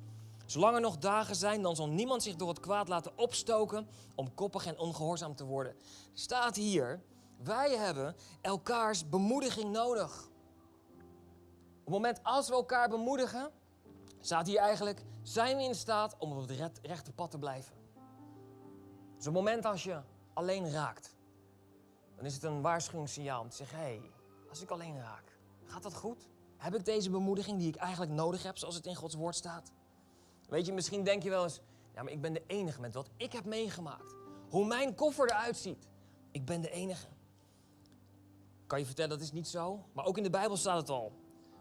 Zolang 0.50 0.74
er 0.74 0.80
nog 0.80 0.98
dagen 0.98 1.36
zijn, 1.36 1.62
dan 1.62 1.76
zal 1.76 1.88
niemand 1.88 2.22
zich 2.22 2.36
door 2.36 2.48
het 2.48 2.60
kwaad 2.60 2.88
laten 2.88 3.18
opstoken 3.18 3.88
om 4.14 4.34
koppig 4.34 4.66
en 4.66 4.78
ongehoorzaam 4.78 5.34
te 5.34 5.44
worden. 5.44 5.76
Staat 6.12 6.56
hier, 6.56 7.02
wij 7.42 7.76
hebben 7.76 8.16
elkaars 8.40 9.08
bemoediging 9.08 9.72
nodig. 9.72 10.28
Op 11.78 11.84
het 11.84 11.94
moment 11.94 12.20
als 12.22 12.48
we 12.48 12.54
elkaar 12.54 12.88
bemoedigen, 12.88 13.50
staat 14.20 14.46
hier 14.46 14.58
eigenlijk, 14.58 15.04
zijn 15.22 15.56
we 15.56 15.62
in 15.62 15.74
staat 15.74 16.16
om 16.18 16.32
op 16.32 16.48
het 16.48 16.80
rechte 16.82 17.12
pad 17.12 17.30
te 17.30 17.38
blijven. 17.38 17.74
Dus 19.16 19.26
op 19.26 19.34
het 19.34 19.44
moment 19.44 19.64
als 19.64 19.84
je 19.84 20.00
alleen 20.34 20.70
raakt, 20.70 21.16
dan 22.16 22.24
is 22.24 22.34
het 22.34 22.42
een 22.42 22.60
waarschuwingssignaal 22.60 23.40
om 23.40 23.48
te 23.48 23.56
zeggen, 23.56 23.78
hé, 23.78 23.84
hey, 23.84 24.10
als 24.48 24.62
ik 24.62 24.70
alleen 24.70 25.00
raak, 25.00 25.38
gaat 25.64 25.82
dat 25.82 25.94
goed? 25.94 26.28
Heb 26.56 26.74
ik 26.74 26.84
deze 26.84 27.10
bemoediging 27.10 27.58
die 27.58 27.68
ik 27.68 27.76
eigenlijk 27.76 28.12
nodig 28.12 28.42
heb, 28.42 28.58
zoals 28.58 28.74
het 28.74 28.86
in 28.86 28.94
Gods 28.94 29.14
woord 29.14 29.34
staat? 29.34 29.72
Weet 30.50 30.66
je, 30.66 30.72
misschien 30.72 31.04
denk 31.04 31.22
je 31.22 31.30
wel 31.30 31.42
eens, 31.42 31.60
ja, 31.94 32.02
maar 32.02 32.12
ik 32.12 32.20
ben 32.20 32.32
de 32.32 32.42
enige 32.46 32.80
met 32.80 32.94
wat 32.94 33.10
ik 33.16 33.32
heb 33.32 33.44
meegemaakt. 33.44 34.14
Hoe 34.48 34.66
mijn 34.66 34.94
koffer 34.94 35.28
eruit 35.28 35.56
ziet. 35.56 35.88
Ik 36.30 36.44
ben 36.44 36.60
de 36.60 36.70
enige. 36.70 37.06
Kan 38.66 38.78
je 38.78 38.86
vertellen, 38.86 39.10
dat 39.10 39.20
is 39.20 39.32
niet 39.32 39.48
zo. 39.48 39.84
Maar 39.92 40.04
ook 40.04 40.16
in 40.16 40.22
de 40.22 40.30
Bijbel 40.30 40.56
staat 40.56 40.80
het 40.80 40.88
al. 40.88 41.12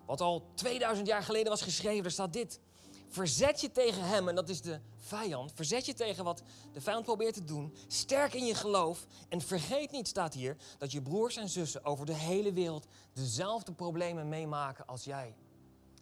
Wat 0.06 0.22
al 0.22 0.52
2000 0.54 1.08
jaar 1.08 1.24
geleden 1.24 1.50
was 1.50 1.62
geschreven, 1.62 2.06
er 2.06 2.12
staat 2.12 2.34
dit. 2.34 2.60
Verzet 3.08 3.62
je 3.62 3.72
tegen 3.72 4.04
hem, 4.04 4.28
en 4.28 4.36
dat 4.36 4.50
is 4.50 4.62
de 4.62 4.80
vijand. 4.96 5.52
Verzet 5.54 5.86
je 5.86 5.94
tegen 5.94 6.24
wat 6.24 6.42
de 6.74 6.82
vijand 6.82 7.06
probeert 7.06 7.34
te 7.34 7.44
doen. 7.44 7.76
Sterk 7.88 8.34
in 8.34 8.46
je 8.46 8.56
geloof. 8.56 9.06
En 9.30 9.42
vergeet 9.42 9.92
niet, 9.92 10.08
staat 10.08 10.34
hier, 10.34 10.58
dat 10.78 10.92
je 10.92 11.02
broers 11.02 11.38
en 11.38 11.50
zussen 11.50 11.86
over 11.86 12.06
de 12.06 12.14
hele 12.14 12.54
wereld 12.54 12.88
dezelfde 13.14 13.74
problemen 13.74 14.30
meemaken 14.30 14.88
als 14.88 15.04
jij. 15.04 15.36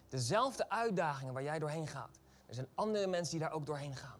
Dezelfde 0.09 0.69
uitdagingen 0.69 1.33
waar 1.33 1.43
jij 1.43 1.59
doorheen 1.59 1.87
gaat. 1.87 2.19
Er 2.47 2.53
zijn 2.53 2.67
andere 2.75 3.07
mensen 3.07 3.37
die 3.37 3.47
daar 3.47 3.55
ook 3.55 3.65
doorheen 3.65 3.95
gaan. 3.95 4.19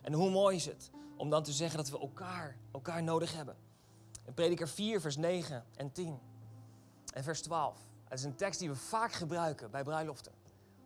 En 0.00 0.12
hoe 0.12 0.30
mooi 0.30 0.56
is 0.56 0.66
het 0.66 0.90
om 1.16 1.30
dan 1.30 1.42
te 1.42 1.52
zeggen 1.52 1.76
dat 1.76 1.88
we 1.88 1.98
elkaar, 1.98 2.56
elkaar 2.72 3.02
nodig 3.02 3.34
hebben. 3.34 3.56
In 4.26 4.34
Prediker 4.34 4.68
4, 4.68 5.00
vers 5.00 5.16
9 5.16 5.64
en 5.76 5.92
10 5.92 6.20
en 7.14 7.24
vers 7.24 7.42
12. 7.42 7.78
Het 8.04 8.18
is 8.18 8.24
een 8.24 8.36
tekst 8.36 8.60
die 8.60 8.68
we 8.68 8.76
vaak 8.76 9.12
gebruiken 9.12 9.70
bij 9.70 9.82
bruiloften. 9.82 10.32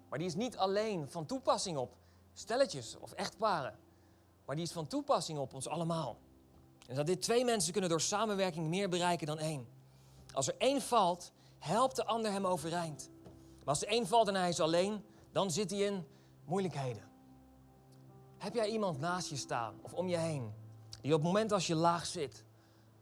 Maar 0.09 0.19
die 0.19 0.29
is 0.29 0.35
niet 0.35 0.57
alleen 0.57 1.11
van 1.11 1.27
toepassing 1.27 1.77
op 1.77 1.97
stelletjes 2.33 2.97
of 2.99 3.13
echtparen. 3.13 3.79
Maar 4.45 4.57
die 4.57 4.65
is 4.65 4.73
van 4.73 4.87
toepassing 4.87 5.39
op 5.39 5.55
ons 5.55 5.69
allemaal. 5.69 6.19
En 6.87 6.95
dat 6.95 7.07
dit 7.07 7.23
twee 7.23 7.45
mensen 7.45 7.73
kunnen 7.73 7.91
door 7.91 8.01
samenwerking 8.01 8.67
meer 8.67 8.89
bereiken 8.89 9.27
dan 9.27 9.39
één. 9.39 9.69
Als 10.33 10.49
er 10.49 10.55
één 10.59 10.83
valt, 10.83 11.33
helpt 11.59 11.97
de 11.97 12.05
ander 12.05 12.33
hem 12.33 12.47
overeind. 12.47 13.11
Maar 13.59 13.75
als 13.75 13.83
er 13.83 13.89
één 13.89 14.07
valt 14.07 14.29
en 14.29 14.35
hij 14.35 14.49
is 14.49 14.61
alleen, 14.61 15.05
dan 15.33 15.51
zit 15.51 15.71
hij 15.71 15.79
in 15.79 16.07
moeilijkheden. 16.47 17.03
Heb 18.39 18.55
jij 18.55 18.69
iemand 18.69 18.99
naast 18.99 19.29
je 19.29 19.37
staan 19.37 19.75
of 19.83 19.95
om 19.95 20.09
je 20.09 20.17
heen, 20.17 20.53
die 21.01 21.15
op 21.15 21.19
het 21.19 21.27
moment 21.27 21.53
als 21.53 21.67
je 21.67 21.75
laag 21.75 22.07
zit, 22.07 22.45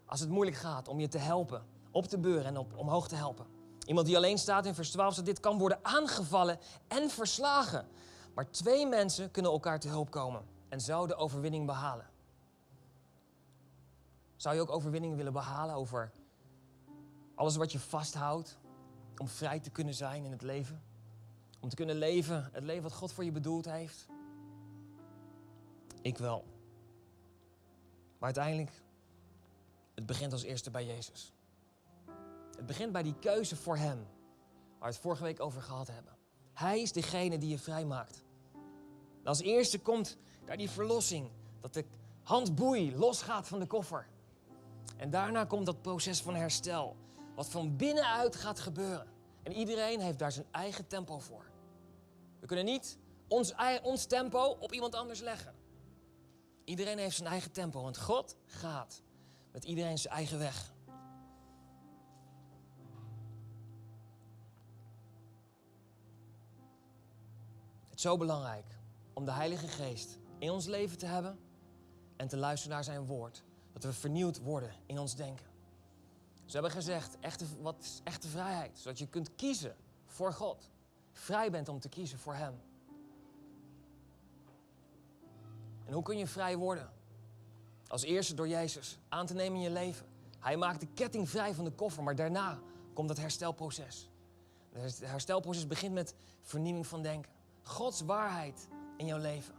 als 0.07 0.21
het 0.21 0.29
moeilijk 0.29 0.57
gaat, 0.57 0.89
om 0.89 1.01
je 1.01 1.09
te 1.09 1.19
helpen, 1.19 1.67
op 1.91 2.05
te 2.05 2.19
beuren 2.19 2.45
en 2.45 2.57
op, 2.57 2.77
omhoog 2.77 3.09
te 3.09 3.15
helpen? 3.15 3.47
Iemand 3.87 4.07
die 4.07 4.17
alleen 4.17 4.39
staat 4.39 4.67
in 4.67 4.75
vers 4.75 4.91
12, 4.91 5.15
dat 5.15 5.25
dit 5.25 5.41
kan 5.41 5.59
worden 5.59 5.79
aangevallen 5.83 6.59
en 6.89 7.11
verslagen. 7.11 7.89
Maar 8.35 8.51
twee 8.51 8.87
mensen 8.87 9.31
kunnen 9.31 9.53
elkaar 9.53 9.81
te 9.81 9.89
hulp 9.89 10.11
komen 10.11 10.45
en 10.69 10.81
zo 10.81 11.07
de 11.07 11.15
overwinning 11.15 11.67
behalen. 11.67 12.07
Zou 14.37 14.55
je 14.55 14.61
ook 14.61 14.71
overwinning 14.71 15.17
willen 15.17 15.33
behalen 15.33 15.75
over 15.75 16.13
alles 17.35 17.57
wat 17.57 17.73
je 17.73 17.79
vasthoudt 17.79 18.59
om 19.17 19.29
vrij 19.29 19.61
te 19.61 19.71
kunnen 19.71 19.95
zijn 19.95 20.25
in 20.25 20.31
het 20.31 20.43
leven? 20.43 20.83
Om 21.64 21.70
te 21.70 21.77
kunnen 21.77 21.96
leven, 21.96 22.48
het 22.53 22.64
leven 22.64 22.83
wat 22.83 22.92
God 22.92 23.12
voor 23.12 23.24
je 23.24 23.33
bedoeld 23.33 23.64
heeft? 23.64 24.07
Ik 26.03 26.18
wel. 26.18 26.44
Maar 28.18 28.35
uiteindelijk, 28.35 28.70
het 29.94 30.07
begint 30.07 30.33
als 30.33 30.42
eerste 30.42 30.70
bij 30.70 30.87
Jezus. 30.87 31.33
Het 32.57 32.66
begint 32.66 32.92
bij 32.92 33.03
die 33.03 33.18
keuze 33.18 33.57
voor 33.57 33.77
Hem, 33.77 33.96
waar 34.79 34.88
we 34.88 34.94
het 34.94 34.96
vorige 34.96 35.22
week 35.22 35.40
over 35.40 35.62
gehad 35.62 35.87
hebben. 35.87 36.16
Hij 36.53 36.81
is 36.81 36.92
degene 36.92 37.38
die 37.38 37.50
je 37.50 37.59
vrijmaakt. 37.59 38.24
als 39.24 39.40
eerste 39.40 39.81
komt 39.81 40.16
daar 40.44 40.57
die 40.57 40.70
verlossing, 40.70 41.31
dat 41.61 41.74
de 41.74 41.85
handboei 42.22 42.96
losgaat 42.96 43.48
van 43.48 43.59
de 43.59 43.66
koffer. 43.66 44.07
En 44.96 45.11
daarna 45.11 45.44
komt 45.44 45.66
dat 45.66 45.83
proces 45.83 46.22
van 46.22 46.35
herstel, 46.35 46.96
wat 47.35 47.48
van 47.48 47.77
binnenuit 47.77 48.37
gaat 48.37 48.61
gebeuren. 48.61 49.07
En 49.42 49.53
iedereen 49.53 50.00
heeft 50.00 50.18
daar 50.18 50.33
zijn 50.33 50.46
eigen 50.50 50.87
tempo 50.87 51.18
voor. 51.18 51.53
We 52.45 52.51
kunnen 52.51 52.73
niet 52.73 52.99
ons, 53.29 53.55
ons 53.83 54.05
tempo 54.05 54.57
op 54.61 54.73
iemand 54.73 54.95
anders 54.95 55.21
leggen. 55.21 55.55
Iedereen 56.65 56.99
heeft 56.99 57.17
zijn 57.17 57.29
eigen 57.29 57.53
tempo, 57.53 57.83
want 57.83 57.99
God 57.99 58.37
gaat 58.47 59.03
met 59.53 59.65
iedereen 59.65 59.99
zijn 59.99 60.15
eigen 60.15 60.39
weg. 60.39 60.73
Het 67.85 67.95
is 67.95 68.01
zo 68.01 68.17
belangrijk 68.17 68.67
om 69.13 69.25
de 69.25 69.33
Heilige 69.33 69.69
Geest 69.69 70.19
in 70.39 70.51
ons 70.51 70.67
leven 70.67 70.99
te 70.99 71.07
hebben 71.07 71.39
en 72.17 72.29
te 72.29 72.37
luisteren 72.37 72.75
naar 72.75 72.85
zijn 72.85 73.07
woord. 73.07 73.43
Dat 73.73 73.85
we 73.85 73.93
vernieuwd 73.93 74.41
worden 74.41 74.73
in 74.87 74.99
ons 74.99 75.15
denken. 75.15 75.47
Ze 76.45 76.53
hebben 76.53 76.71
gezegd, 76.71 77.19
echte, 77.21 77.45
wat 77.61 77.81
is 77.81 78.01
echte 78.03 78.29
vrijheid? 78.29 78.79
Zodat 78.79 78.99
je 78.99 79.09
kunt 79.09 79.35
kiezen 79.35 79.77
voor 80.07 80.33
God. 80.33 80.73
Vrij 81.14 81.50
bent 81.50 81.68
om 81.68 81.81
te 81.81 81.88
kiezen 81.88 82.18
voor 82.18 82.35
Hem. 82.35 82.61
En 85.85 85.92
hoe 85.92 86.03
kun 86.03 86.18
je 86.18 86.27
vrij 86.27 86.57
worden? 86.57 86.92
Als 87.88 88.03
eerste 88.03 88.35
door 88.35 88.48
Jezus 88.48 88.98
aan 89.09 89.27
te 89.27 89.35
nemen 89.35 89.57
in 89.57 89.62
je 89.62 89.70
leven. 89.70 90.07
Hij 90.38 90.57
maakt 90.57 90.81
de 90.81 90.88
ketting 90.94 91.29
vrij 91.29 91.55
van 91.55 91.64
de 91.64 91.70
koffer, 91.70 92.03
maar 92.03 92.16
daarna 92.16 92.59
komt 92.92 93.09
het 93.09 93.18
herstelproces. 93.18 94.11
Het 94.72 95.00
herstelproces 95.00 95.66
begint 95.66 95.94
met 95.94 96.14
vernieuwing 96.42 96.87
van 96.87 97.03
denken. 97.03 97.33
Gods 97.62 98.00
waarheid 98.00 98.68
in 98.96 99.07
jouw 99.07 99.18
leven. 99.18 99.55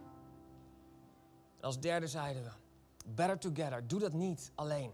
En 1.58 1.62
als 1.62 1.80
derde 1.80 2.08
zeiden 2.08 2.44
we, 2.44 2.50
better 3.06 3.38
together. 3.38 3.88
Doe 3.88 4.00
dat 4.00 4.14
niet 4.14 4.52
alleen, 4.56 4.92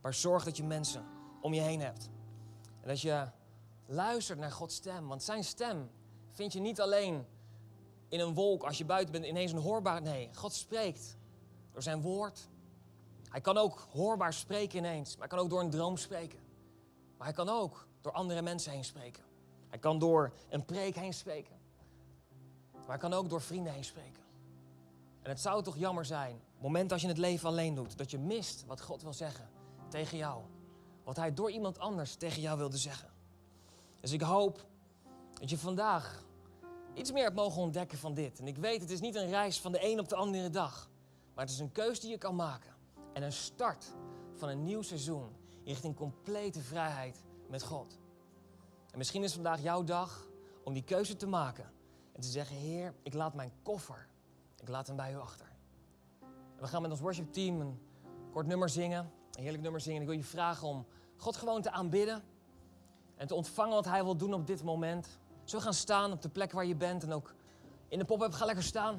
maar 0.00 0.14
zorg 0.14 0.44
dat 0.44 0.56
je 0.56 0.64
mensen 0.64 1.04
om 1.40 1.54
je 1.54 1.60
heen 1.60 1.80
hebt. 1.80 2.08
En 2.80 2.88
dat 2.88 3.00
je 3.00 3.26
luistert 3.86 4.38
naar 4.38 4.52
Gods 4.52 4.74
stem, 4.74 5.08
want 5.08 5.22
zijn 5.22 5.44
stem 5.44 5.90
vind 6.30 6.52
je 6.52 6.60
niet 6.60 6.80
alleen 6.80 7.26
in 8.08 8.20
een 8.20 8.34
wolk 8.34 8.62
als 8.62 8.78
je 8.78 8.84
buiten 8.84 9.12
bent 9.12 9.24
ineens 9.24 9.52
een 9.52 9.58
hoorbaar. 9.58 10.02
Nee, 10.02 10.30
God 10.34 10.52
spreekt 10.52 11.16
door 11.72 11.82
zijn 11.82 12.00
woord. 12.00 12.48
Hij 13.28 13.40
kan 13.40 13.56
ook 13.56 13.86
hoorbaar 13.90 14.32
spreken 14.32 14.78
ineens, 14.78 15.10
maar 15.10 15.28
hij 15.28 15.36
kan 15.36 15.38
ook 15.38 15.50
door 15.50 15.60
een 15.60 15.70
droom 15.70 15.96
spreken. 15.96 16.38
Maar 17.16 17.26
hij 17.26 17.36
kan 17.36 17.48
ook 17.48 17.86
door 18.00 18.12
andere 18.12 18.42
mensen 18.42 18.72
heen 18.72 18.84
spreken. 18.84 19.22
Hij 19.68 19.78
kan 19.78 19.98
door 19.98 20.32
een 20.48 20.64
preek 20.64 20.96
heen 20.96 21.14
spreken. 21.14 21.56
Maar 22.72 22.88
hij 22.88 22.98
kan 22.98 23.12
ook 23.12 23.28
door 23.28 23.40
vrienden 23.40 23.72
heen 23.72 23.84
spreken. 23.84 24.22
En 25.22 25.30
het 25.30 25.40
zou 25.40 25.62
toch 25.62 25.76
jammer 25.76 26.04
zijn, 26.04 26.34
op 26.34 26.52
het 26.52 26.62
moment 26.62 26.92
als 26.92 27.02
je 27.02 27.08
het 27.08 27.18
leven 27.18 27.48
alleen 27.48 27.74
doet, 27.74 27.98
dat 27.98 28.10
je 28.10 28.18
mist 28.18 28.64
wat 28.66 28.80
God 28.80 29.02
wil 29.02 29.12
zeggen 29.12 29.48
tegen 29.88 30.18
jou. 30.18 30.42
Wat 31.04 31.16
hij 31.16 31.34
door 31.34 31.50
iemand 31.50 31.78
anders 31.78 32.14
tegen 32.14 32.42
jou 32.42 32.58
wilde 32.58 32.76
zeggen. 32.76 33.15
Dus 34.06 34.14
ik 34.14 34.20
hoop 34.20 34.66
dat 35.40 35.50
je 35.50 35.58
vandaag 35.58 36.24
iets 36.94 37.12
meer 37.12 37.22
hebt 37.22 37.34
mogen 37.34 37.62
ontdekken 37.62 37.98
van 37.98 38.14
dit. 38.14 38.38
En 38.38 38.46
ik 38.46 38.56
weet, 38.56 38.80
het 38.80 38.90
is 38.90 39.00
niet 39.00 39.14
een 39.14 39.28
reis 39.28 39.60
van 39.60 39.72
de 39.72 39.84
een 39.84 40.00
op 40.00 40.08
de 40.08 40.14
andere 40.14 40.50
dag. 40.50 40.90
Maar 41.34 41.44
het 41.44 41.52
is 41.52 41.60
een 41.60 41.72
keus 41.72 42.00
die 42.00 42.10
je 42.10 42.18
kan 42.18 42.34
maken. 42.34 42.74
En 43.12 43.22
een 43.22 43.32
start 43.32 43.86
van 44.34 44.48
een 44.48 44.64
nieuw 44.64 44.82
seizoen 44.82 45.28
richting 45.64 45.96
complete 45.96 46.60
vrijheid 46.60 47.22
met 47.48 47.62
God. 47.62 47.98
En 48.90 48.98
misschien 48.98 49.22
is 49.22 49.34
vandaag 49.34 49.62
jouw 49.62 49.84
dag 49.84 50.26
om 50.64 50.72
die 50.72 50.84
keuze 50.84 51.16
te 51.16 51.26
maken. 51.26 51.72
En 52.12 52.20
te 52.20 52.28
zeggen, 52.28 52.56
Heer, 52.56 52.94
ik 53.02 53.14
laat 53.14 53.34
mijn 53.34 53.52
koffer, 53.62 54.08
ik 54.60 54.68
laat 54.68 54.86
hem 54.86 54.96
bij 54.96 55.12
u 55.12 55.16
achter. 55.16 55.48
En 56.56 56.60
we 56.60 56.66
gaan 56.66 56.82
met 56.82 56.90
ons 56.90 57.00
worship 57.00 57.32
team 57.32 57.60
een 57.60 57.80
kort 58.32 58.46
nummer 58.46 58.68
zingen. 58.68 59.10
Een 59.30 59.42
heerlijk 59.42 59.62
nummer 59.62 59.80
zingen. 59.80 60.00
ik 60.00 60.08
wil 60.08 60.16
je 60.16 60.24
vragen 60.24 60.68
om 60.68 60.86
God 61.16 61.36
gewoon 61.36 61.62
te 61.62 61.70
aanbidden. 61.70 62.34
En 63.16 63.26
te 63.26 63.34
ontvangen 63.34 63.74
wat 63.74 63.84
hij 63.84 64.04
wil 64.04 64.16
doen 64.16 64.34
op 64.34 64.46
dit 64.46 64.62
moment. 64.62 65.18
Zo 65.44 65.60
gaan 65.60 65.74
staan 65.74 66.12
op 66.12 66.22
de 66.22 66.28
plek 66.28 66.52
waar 66.52 66.66
je 66.66 66.76
bent 66.76 67.02
en 67.02 67.12
ook 67.12 67.34
in 67.88 67.98
de 67.98 68.04
pop-up 68.04 68.32
ga 68.32 68.44
lekker 68.44 68.64
staan. 68.64 68.98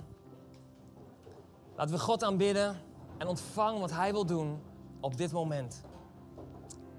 Laten 1.76 1.94
we 1.94 2.00
God 2.00 2.24
aanbidden 2.24 2.82
en 3.18 3.28
ontvang 3.28 3.80
wat 3.80 3.92
Hij 3.92 4.12
wil 4.12 4.26
doen 4.26 4.62
op 5.00 5.18
dit 5.18 5.32
moment. 5.32 5.84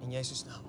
In 0.01 0.11
Jezus' 0.11 0.45
naam. 0.45 0.68